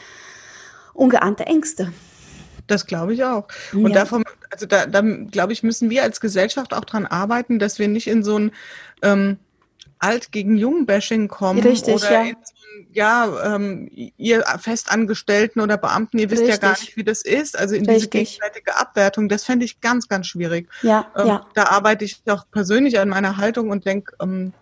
[0.94, 1.92] ungeahnte Ängste.
[2.68, 3.48] Das glaube ich auch.
[3.74, 3.96] Und ja.
[3.96, 7.88] davon, also da, da glaube ich, müssen wir als Gesellschaft auch dran arbeiten, dass wir
[7.88, 8.52] nicht in so ein
[9.02, 9.38] ähm,
[9.98, 12.22] Alt gegen Jung-Bashing kommen Richtig, oder ja.
[12.22, 12.59] in so
[12.92, 16.62] ja, ähm, ihr Festangestellten oder Beamten, ihr wisst Richtig.
[16.62, 17.58] ja gar nicht, wie das ist.
[17.58, 17.96] Also in Richtig.
[17.96, 20.70] diese gegenseitige Abwertung, das fände ich ganz, ganz schwierig.
[20.82, 21.46] Ja, ähm, ja.
[21.54, 24.54] Da arbeite ich auch persönlich an meiner Haltung und denke, ähm,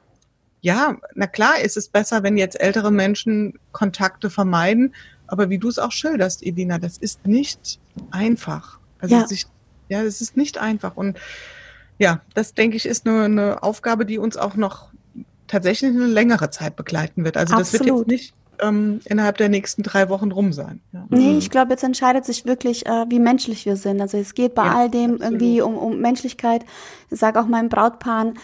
[0.61, 4.93] ja, na klar ist es besser, wenn jetzt ältere Menschen Kontakte vermeiden,
[5.28, 7.80] aber wie du es auch schilderst, Edina, das ist nicht
[8.11, 8.80] einfach.
[8.99, 9.28] Also ja.
[9.28, 9.45] Sich,
[9.89, 10.95] ja, es ist nicht einfach.
[10.95, 11.20] Und
[11.99, 14.89] ja, das denke ich ist eine, eine Aufgabe, die uns auch noch
[15.48, 17.38] tatsächlich eine längere Zeit begleiten wird.
[17.38, 17.82] Also Absolut.
[17.82, 20.82] das wird jetzt nicht ähm, innerhalb der nächsten drei Wochen rum sein.
[20.91, 21.06] Ja.
[21.10, 24.02] Nee, ich glaube, jetzt entscheidet sich wirklich, äh, wie menschlich wir sind.
[24.02, 25.32] Also es geht bei ja, all dem absolut.
[25.32, 26.66] irgendwie um, um Menschlichkeit.
[27.10, 28.36] Ich sage auch meinen Brautpaaren,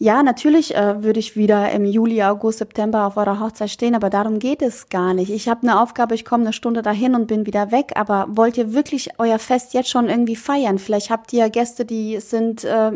[0.00, 4.10] ja, natürlich äh, würde ich wieder im Juli, August, September auf eurer Hochzeit stehen, aber
[4.10, 5.28] darum geht es gar nicht.
[5.28, 8.56] Ich habe eine Aufgabe, ich komme eine Stunde dahin und bin wieder weg, aber wollt
[8.56, 10.78] ihr wirklich euer Fest jetzt schon irgendwie feiern?
[10.78, 12.92] Vielleicht habt ihr Gäste, die sind äh,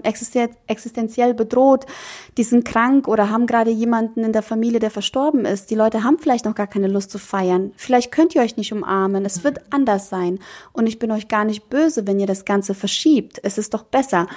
[0.69, 1.87] existenziell bedroht,
[2.37, 5.73] die sind krank oder haben gerade jemanden in der Familie, der verstorben ist.
[5.73, 7.73] Die Leute haben vielleicht noch gar keine Lust zu feiern.
[7.77, 9.25] Vielleicht könnt ihr euch nicht umarmen.
[9.25, 10.39] Es wird anders sein.
[10.73, 13.41] Und ich bin euch gar nicht böse, wenn ihr das Ganze verschiebt.
[13.43, 14.29] Es ist doch besser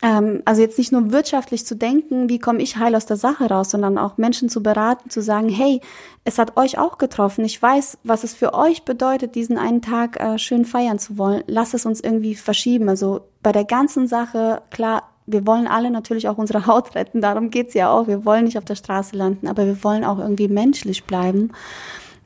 [0.00, 3.48] ähm, also jetzt nicht nur wirtschaftlich zu denken, wie komme ich heil aus der Sache
[3.48, 5.80] raus, sondern auch Menschen zu beraten, zu sagen, hey,
[6.24, 7.44] es hat euch auch getroffen.
[7.44, 11.42] Ich weiß, was es für euch bedeutet, diesen einen Tag äh, schön feiern zu wollen.
[11.46, 12.88] Lass es uns irgendwie verschieben.
[12.88, 17.50] Also bei der ganzen Sache, klar, wir wollen alle natürlich auch unsere Haut retten, darum
[17.50, 18.06] geht's ja auch.
[18.06, 21.50] Wir wollen nicht auf der Straße landen, aber wir wollen auch irgendwie menschlich bleiben.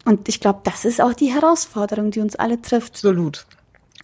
[0.05, 2.95] Und ich glaube, das ist auch die Herausforderung, die uns alle trifft.
[2.97, 3.47] Absolut.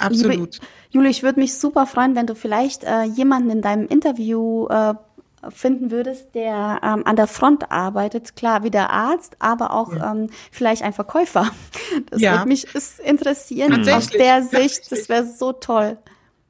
[0.01, 0.33] Absolut.
[0.33, 4.67] Liebe, Juli, ich würde mich super freuen, wenn du vielleicht äh, jemanden in deinem Interview
[4.69, 4.95] äh,
[5.51, 10.13] finden würdest, der ähm, an der Front arbeitet, klar, wie der Arzt, aber auch ja.
[10.13, 11.51] ähm, vielleicht ein Verkäufer.
[12.11, 12.33] Das ja.
[12.33, 12.67] würde mich
[13.05, 14.93] interessieren aus der Sicht.
[14.93, 15.97] Das wäre so toll.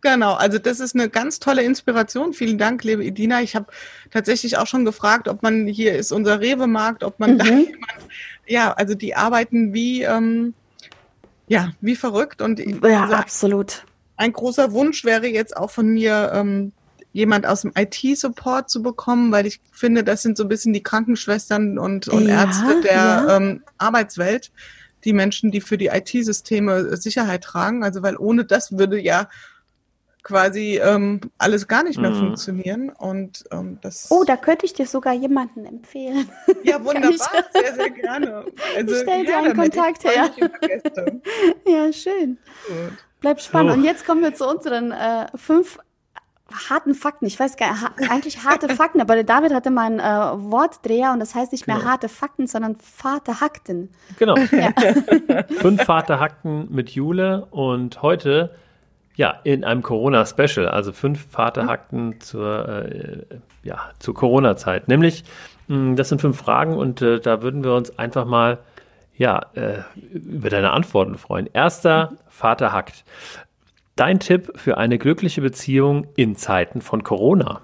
[0.01, 2.33] Genau, also das ist eine ganz tolle Inspiration.
[2.33, 3.41] Vielen Dank, liebe Edina.
[3.41, 3.67] Ich habe
[4.11, 7.39] tatsächlich auch schon gefragt, ob man hier ist unser Rewe-Markt, ob man mhm.
[7.39, 8.09] da jemand,
[8.47, 10.55] ja, also die arbeiten wie, ähm,
[11.49, 13.85] ja, wie verrückt und ja, also absolut.
[14.17, 16.73] Ein großer Wunsch wäre jetzt auch von mir, ähm,
[17.13, 20.83] jemand aus dem IT-Support zu bekommen, weil ich finde, das sind so ein bisschen die
[20.83, 23.37] Krankenschwestern und, und ja, Ärzte der ja.
[23.37, 24.53] ähm, Arbeitswelt,
[25.05, 27.83] die Menschen, die für die IT-Systeme Sicherheit tragen.
[27.83, 29.29] Also weil ohne das würde ja
[30.23, 32.19] quasi ähm, alles gar nicht mehr mhm.
[32.19, 32.91] funktionieren.
[32.91, 34.11] Und ähm, das.
[34.11, 36.29] Oh, da könnte ich dir sogar jemanden empfehlen.
[36.65, 38.45] Ja, wunderbar, sehr, sehr gerne.
[38.77, 40.31] Also, ich stell dir einen Kontakt her.
[41.67, 42.37] ja, schön.
[42.67, 42.99] Gut.
[43.21, 43.73] Bleib spannend.
[43.73, 43.79] So.
[43.79, 45.79] Und jetzt kommen wir zu unseren äh, fünf
[46.53, 47.27] harten Fakten.
[47.27, 51.13] Ich weiß gar nicht, eigentlich harte Fakten, aber der David hatte mal einen äh, Wortdreher
[51.13, 51.91] und das heißt nicht mehr genau.
[51.91, 53.91] harte Fakten, sondern Vaterhackten.
[54.19, 54.37] Genau.
[54.37, 54.73] Ja.
[55.59, 58.55] Fünf Vaterhackten mit Jule und heute
[59.19, 63.25] ja, in einem Corona-Special, also fünf Vaterhackten zur, äh,
[63.65, 64.87] ja, zur Corona-Zeit.
[64.87, 65.25] Nämlich,
[65.67, 68.61] mh, das sind fünf Fragen und äh, da würden wir uns einfach mal
[69.17, 69.81] ja, äh,
[70.13, 71.49] über deine Antworten freuen.
[71.53, 73.05] Erster Vater hackt.
[73.97, 77.63] Dein Tipp für eine glückliche Beziehung in Zeiten von Corona?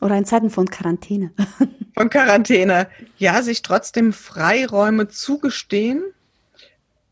[0.00, 1.30] Oder in Zeiten von Quarantäne.
[1.96, 2.88] Von Quarantäne.
[3.18, 6.02] Ja, sich trotzdem Freiräume zugestehen,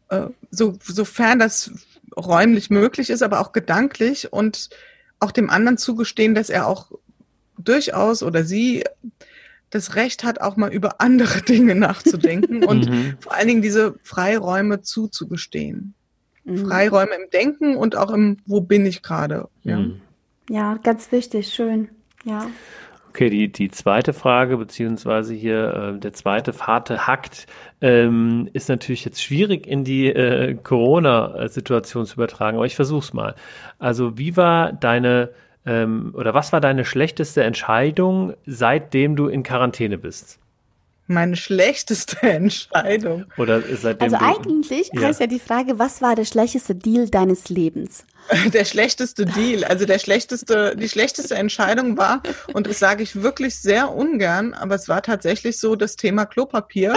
[0.08, 1.70] äh, so, sofern das
[2.16, 4.70] räumlich möglich ist, aber auch gedanklich und
[5.20, 6.90] auch dem anderen zugestehen, dass er auch
[7.58, 8.84] durchaus oder sie
[9.70, 13.14] das Recht hat, auch mal über andere Dinge nachzudenken und mhm.
[13.20, 15.94] vor allen Dingen diese Freiräume zuzugestehen.
[16.44, 16.66] Mhm.
[16.66, 19.48] Freiräume im Denken und auch im Wo bin ich gerade.
[19.62, 19.78] Ja.
[19.78, 20.00] Mhm.
[20.48, 21.88] ja, ganz wichtig, schön.
[22.24, 22.46] Ja.
[23.12, 27.46] Okay, die, die zweite Frage, beziehungsweise hier äh, der zweite Vater hackt,
[27.82, 33.34] ähm, ist natürlich jetzt schwierig in die äh, Corona-Situation zu übertragen, aber ich versuch's mal.
[33.78, 35.28] Also, wie war deine
[35.66, 40.40] ähm, oder was war deine schlechteste Entscheidung, seitdem du in Quarantäne bist?
[41.12, 43.26] Meine schlechteste Entscheidung.
[43.36, 45.02] Oder seitdem also eigentlich ja.
[45.02, 48.04] heißt ja die Frage, was war der schlechteste Deal deines Lebens?
[48.54, 53.56] Der schlechteste Deal, also der schlechteste, die schlechteste Entscheidung war, und das sage ich wirklich
[53.56, 56.94] sehr ungern, aber es war tatsächlich so das Thema Klopapier.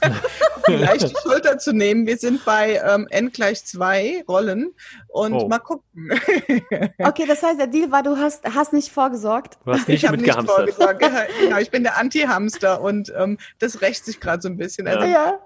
[0.78, 2.06] Vielleicht die Schulter zu nehmen.
[2.06, 4.72] Wir sind bei ähm, N gleich zwei Rollen
[5.08, 5.48] und oh.
[5.48, 5.84] mal gucken.
[6.98, 9.58] okay, das heißt, der Deal war, du hast, hast nicht vorgesorgt.
[9.64, 11.00] Du hast nicht ich mit nicht vorgesorgt.
[11.40, 14.86] genau, ich bin der Anti-Hamster und ähm, das rächt sich gerade so ein bisschen.
[14.86, 15.38] Also, ja.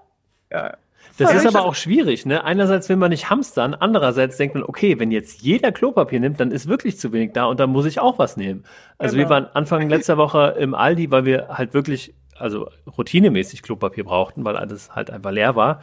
[0.51, 0.77] ja.
[1.17, 2.43] Das ist aber auch schwierig, ne?
[2.43, 6.51] Einerseits will man nicht hamstern, andererseits denkt man, okay, wenn jetzt jeder Klopapier nimmt, dann
[6.51, 8.65] ist wirklich zu wenig da und dann muss ich auch was nehmen.
[8.97, 9.29] Also genau.
[9.29, 14.45] wir waren Anfang letzter Woche im Aldi, weil wir halt wirklich, also routinemäßig Klopapier brauchten,
[14.45, 15.81] weil alles halt einfach leer war.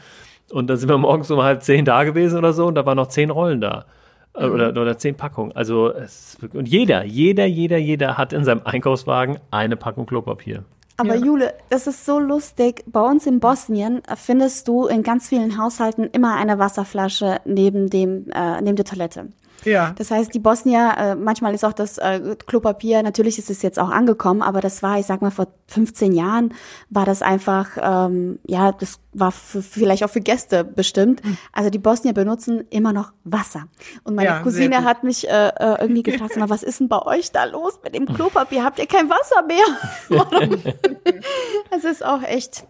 [0.51, 2.97] Und dann sind wir morgens um halb zehn da gewesen oder so und da waren
[2.97, 3.87] noch zehn Rollen da.
[4.35, 4.55] Äh, mhm.
[4.55, 5.53] Oder, oder zehn Packungen.
[5.53, 10.07] Also es ist wirklich, und jeder, jeder, jeder, jeder hat in seinem Einkaufswagen eine Packung
[10.07, 10.65] Klopapier.
[10.97, 11.25] Aber ja.
[11.25, 12.85] Jule, das ist so lustig.
[12.87, 18.27] Bei uns in Bosnien findest du in ganz vielen Haushalten immer eine Wasserflasche neben dem
[18.31, 19.29] äh, neben der Toilette.
[19.65, 19.95] Ja.
[19.97, 23.79] Das heißt, die Bosnier, äh, manchmal ist auch das äh, Klopapier, natürlich ist es jetzt
[23.79, 26.55] auch angekommen, aber das war, ich sag mal, vor 15 Jahren
[26.91, 31.23] war das einfach, ähm, ja, das war für, vielleicht auch für Gäste bestimmt.
[31.25, 31.37] Hm.
[31.53, 33.65] Also die Bosnier benutzen immer noch Wasser.
[34.05, 37.03] Und meine ja, Cousine hat mich äh, äh, irgendwie gefragt, mal, was ist denn bei
[37.03, 38.65] euch da los mit dem Klopapier?
[38.65, 39.65] Habt ihr kein Wasser mehr?
[41.71, 42.65] Es ist auch echt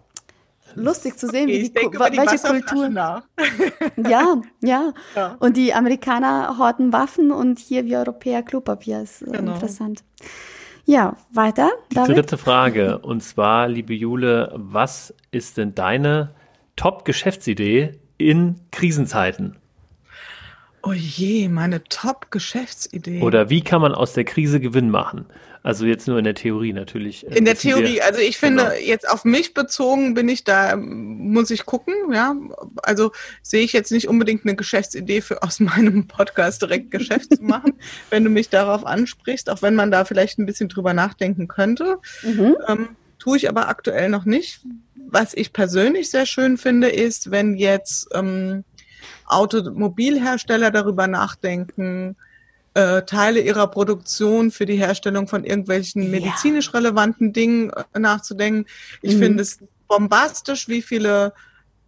[0.75, 2.89] lustig zu sehen, okay, wie die, denke, welche Kultur.
[4.09, 5.37] ja, ja, ja.
[5.39, 9.03] Und die Amerikaner horten Waffen und hier wir Europäer Klopapier.
[9.03, 9.55] Ist äh, genau.
[9.55, 10.05] interessant.
[10.85, 11.71] Ja, weiter.
[11.91, 12.17] David?
[12.17, 12.99] Dritte Frage.
[12.99, 16.35] Und zwar, liebe Jule, was ist denn deine
[16.77, 19.57] Top-Geschäftsidee in Krisenzeiten?
[20.83, 23.21] Oh je, meine Top-Geschäftsidee.
[23.21, 25.27] Oder wie kann man aus der Krise Gewinn machen?
[25.63, 27.25] Also jetzt nur in der Theorie natürlich.
[27.31, 28.75] Äh, in der Theorie, also ich finde, genau.
[28.85, 32.35] jetzt auf mich bezogen bin ich da, muss ich gucken, ja.
[32.83, 33.13] Also
[33.43, 37.75] sehe ich jetzt nicht unbedingt eine Geschäftsidee für aus meinem Podcast direkt Geschäft zu machen,
[38.11, 41.99] wenn du mich darauf ansprichst, auch wenn man da vielleicht ein bisschen drüber nachdenken könnte.
[42.23, 42.57] Mhm.
[42.67, 42.89] Ähm,
[43.21, 44.61] tue ich aber aktuell noch nicht.
[44.97, 48.65] Was ich persönlich sehr schön finde, ist, wenn jetzt ähm,
[49.27, 52.17] Automobilhersteller darüber nachdenken,
[52.75, 58.67] äh, Teile ihrer Produktion für die Herstellung von irgendwelchen medizinisch relevanten Dingen äh, nachzudenken.
[59.03, 59.21] Ich mhm.
[59.21, 61.35] finde es bombastisch, wie viele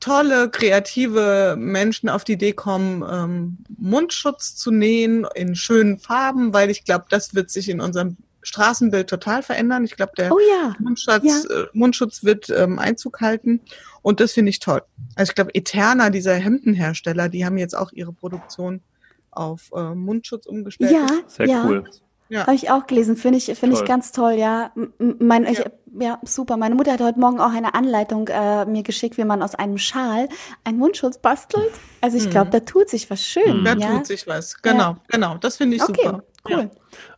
[0.01, 6.69] tolle, kreative Menschen auf die Idee kommen, ähm, Mundschutz zu nähen in schönen Farben, weil
[6.69, 9.85] ich glaube, das wird sich in unserem Straßenbild total verändern.
[9.85, 10.75] Ich glaube, der oh ja.
[10.79, 11.63] Mundschutz, ja.
[11.63, 13.61] Äh, Mundschutz wird ähm, Einzug halten.
[14.03, 14.83] Und das finde ich toll.
[15.17, 18.83] Also ich glaube, Eterna, dieser Hemdenhersteller, die haben jetzt auch ihre Produktion
[19.31, 20.93] auf äh, Mundschutz umgestellt.
[20.93, 21.65] Ja, sehr ja.
[21.67, 21.85] cool.
[22.29, 22.47] Ja.
[22.47, 24.73] Habe ich auch gelesen, finde ich, finde ich ganz toll, ja.
[24.99, 25.51] Mein, ja.
[25.51, 25.65] Ich,
[26.01, 26.57] ja, super.
[26.57, 29.79] Meine Mutter hat heute Morgen auch eine Anleitung äh, mir geschickt, wie man aus einem
[29.79, 30.29] Schal
[30.65, 31.71] einen Mundschutz bastelt.
[32.01, 32.53] Also ich glaube, hm.
[32.53, 33.65] da tut sich was schön.
[33.65, 33.97] Da ja?
[33.97, 34.97] tut sich was, genau, ja.
[35.09, 35.37] genau.
[35.39, 36.23] Das finde ich okay, super.
[36.49, 36.71] Cool.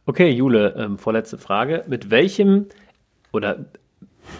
[0.06, 1.84] Okay, Jule, ähm, vorletzte Frage.
[1.88, 2.66] Mit welchem
[3.32, 3.66] oder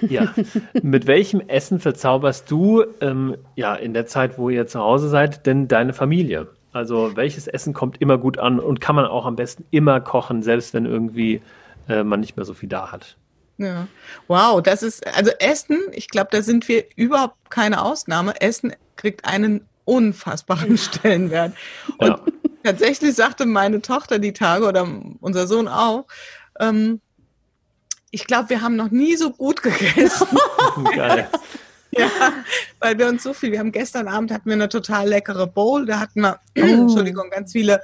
[0.01, 0.33] ja,
[0.83, 5.45] mit welchem Essen verzauberst du ähm, ja in der Zeit, wo ihr zu Hause seid,
[5.45, 6.49] denn deine Familie?
[6.73, 10.43] Also welches Essen kommt immer gut an und kann man auch am besten immer kochen,
[10.43, 11.41] selbst wenn irgendwie
[11.89, 13.17] äh, man nicht mehr so viel da hat?
[13.59, 13.89] Ja.
[14.29, 18.41] Wow, das ist, also Essen, ich glaube, da sind wir überhaupt keine Ausnahme.
[18.41, 21.55] Essen kriegt einen unfassbaren Stellenwert.
[21.99, 22.21] Und ja.
[22.67, 24.89] Tatsächlich sagte meine Tochter die Tage oder
[25.21, 26.07] unser Sohn auch,
[26.59, 27.01] ähm,
[28.11, 30.27] ich glaube, wir haben noch nie so gut gegessen.
[30.95, 31.29] Geil.
[31.93, 32.09] ja,
[32.81, 35.87] weil wir uns so viel, wir haben gestern Abend hatten wir eine total leckere Bowl,
[35.87, 36.61] da hatten wir, oh.
[36.61, 37.81] Entschuldigung, ganz viele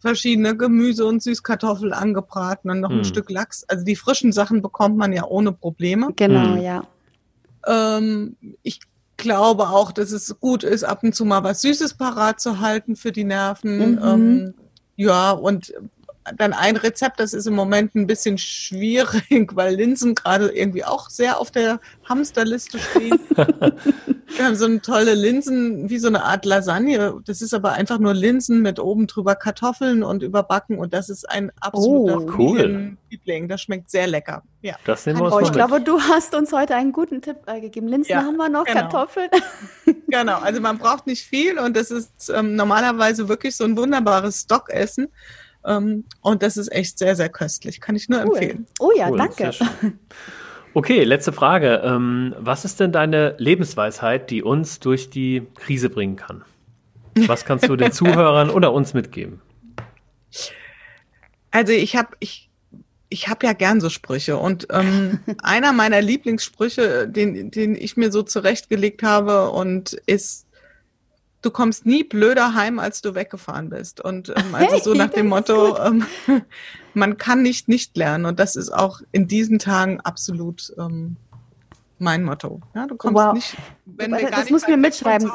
[0.00, 2.92] verschiedene Gemüse und Süßkartoffel angebraten und noch mm.
[2.92, 3.04] ein hm.
[3.04, 3.64] Stück Lachs.
[3.64, 6.12] Also die frischen Sachen bekommt man ja ohne Probleme.
[6.14, 6.58] Genau, mm.
[6.58, 6.82] ja.
[7.66, 8.80] Ähm, ich
[9.16, 12.96] glaube auch, dass es gut ist, ab und zu mal was Süßes parat zu halten
[12.96, 13.92] für die Nerven.
[13.92, 14.00] Mhm.
[14.02, 14.54] Ähm,
[14.96, 15.74] ja, und
[16.36, 21.10] dann ein Rezept, das ist im Moment ein bisschen schwierig, weil Linsen gerade irgendwie auch
[21.10, 23.18] sehr auf der Hamsterliste stehen.
[24.36, 27.20] Wir haben so eine tolle Linsen, wie so eine Art Lasagne.
[27.24, 31.30] Das ist aber einfach nur Linsen mit oben drüber Kartoffeln und überbacken und das ist
[31.30, 32.96] ein absoluter oh, cool.
[33.08, 33.48] Liebling.
[33.48, 34.42] Das schmeckt sehr lecker.
[34.62, 34.74] Ja.
[34.84, 37.86] Das nehmen wir oh, ich glaube, du hast uns heute einen guten Tipp äh, gegeben.
[37.86, 38.80] Linsen ja, haben wir noch, genau.
[38.80, 39.30] Kartoffeln.
[40.08, 44.42] genau, also man braucht nicht viel und das ist ähm, normalerweise wirklich so ein wunderbares
[44.42, 45.08] Stockessen.
[45.66, 47.80] Ähm, und das ist echt sehr, sehr köstlich.
[47.80, 48.36] Kann ich nur cool.
[48.36, 48.66] empfehlen.
[48.78, 49.50] Oh ja, cool, danke.
[50.74, 51.80] Okay, letzte Frage.
[51.84, 56.44] Ähm, was ist denn deine Lebensweisheit, die uns durch die Krise bringen kann?
[57.26, 59.40] Was kannst du den Zuhörern oder uns mitgeben?
[61.50, 62.50] Also ich habe ich,
[63.08, 68.12] ich hab ja gern so Sprüche und ähm, einer meiner Lieblingssprüche, den, den ich mir
[68.12, 70.45] so zurechtgelegt habe und ist
[71.42, 74.00] du kommst nie blöder heim, als du weggefahren bist.
[74.00, 76.06] Und ähm, also hey, so nach dem Motto, ähm,
[76.94, 78.24] man kann nicht nicht lernen.
[78.26, 81.16] Und das ist auch in diesen Tagen absolut ähm,
[81.98, 82.60] mein Motto.
[82.74, 83.34] Ja, du kommst wow.
[83.34, 85.30] nicht, wenn wir gar das nicht muss mir mitschreiben.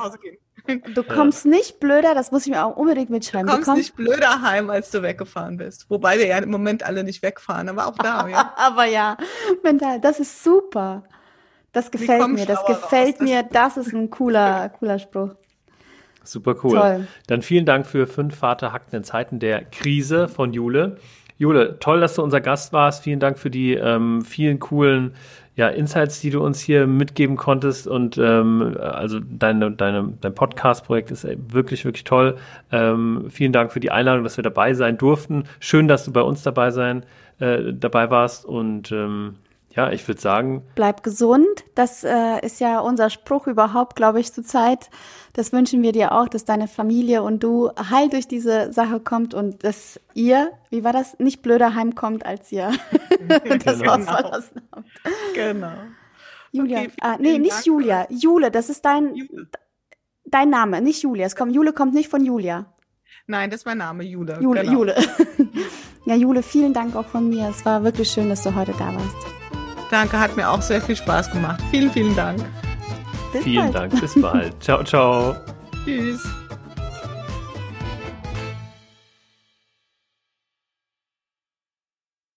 [0.93, 1.51] Du kommst ja.
[1.51, 3.47] nicht blöder, das muss ich mir auch unbedingt mitschreiben.
[3.47, 5.89] Du kommst, du kommst nicht blöder heim, als du weggefahren bist.
[5.89, 8.27] Wobei wir ja im Moment alle nicht wegfahren, aber auch da.
[8.27, 8.53] Ja.
[8.57, 9.17] aber ja,
[9.63, 11.03] mental, das ist super.
[11.71, 13.21] Das gefällt mir, das gefällt raus.
[13.21, 15.31] mir, das ist ein cooler, cooler Spruch.
[16.23, 16.77] Super cool.
[16.77, 17.07] Toll.
[17.27, 20.97] Dann vielen Dank für fünf Vaterhackten in Zeiten der Krise von Jule.
[21.37, 23.03] Jule, toll, dass du unser Gast warst.
[23.03, 25.13] Vielen Dank für die ähm, vielen coolen
[25.55, 27.87] ja, Insights, die du uns hier mitgeben konntest.
[27.87, 32.37] Und ähm, also deine, deine, dein Podcast-Projekt ist wirklich, wirklich toll.
[32.71, 35.45] Ähm, vielen Dank für die Einladung, dass wir dabei sein durften.
[35.59, 37.03] Schön, dass du bei uns dabei sein,
[37.39, 38.45] äh, dabei warst.
[38.45, 39.35] Und ähm,
[39.75, 40.63] ja, ich würde sagen.
[40.75, 41.63] Bleib gesund.
[41.75, 44.89] Das äh, ist ja unser Spruch überhaupt, glaube ich, zur Zeit.
[45.33, 49.33] Das wünschen wir dir auch, dass deine Familie und du heil durch diese Sache kommt
[49.33, 52.71] und dass ihr, wie war das, nicht blöder heimkommt, als ihr
[53.63, 53.93] das genau.
[53.93, 54.85] Haus verlassen habt.
[55.33, 55.71] Genau.
[56.51, 58.07] Julia, okay, ah, nee, nicht Dank Julia.
[58.09, 59.29] Jule, das ist dein,
[60.25, 61.25] dein Name, nicht Julia.
[61.25, 62.65] Es kommt, Jule kommt nicht von Julia.
[63.25, 64.37] Nein, das ist mein Name, Jule.
[64.41, 64.73] Jule, genau.
[64.73, 64.95] Jule.
[66.05, 67.47] ja, Jule, vielen Dank auch von mir.
[67.49, 69.40] Es war wirklich schön, dass du heute da warst.
[69.91, 71.61] Danke, hat mir auch sehr viel Spaß gemacht.
[71.69, 72.43] Vielen, vielen Dank.
[73.33, 73.91] Bis Vielen bald.
[73.93, 74.63] Dank, bis bald.
[74.63, 75.35] ciao, ciao.
[75.85, 76.21] Tschüss.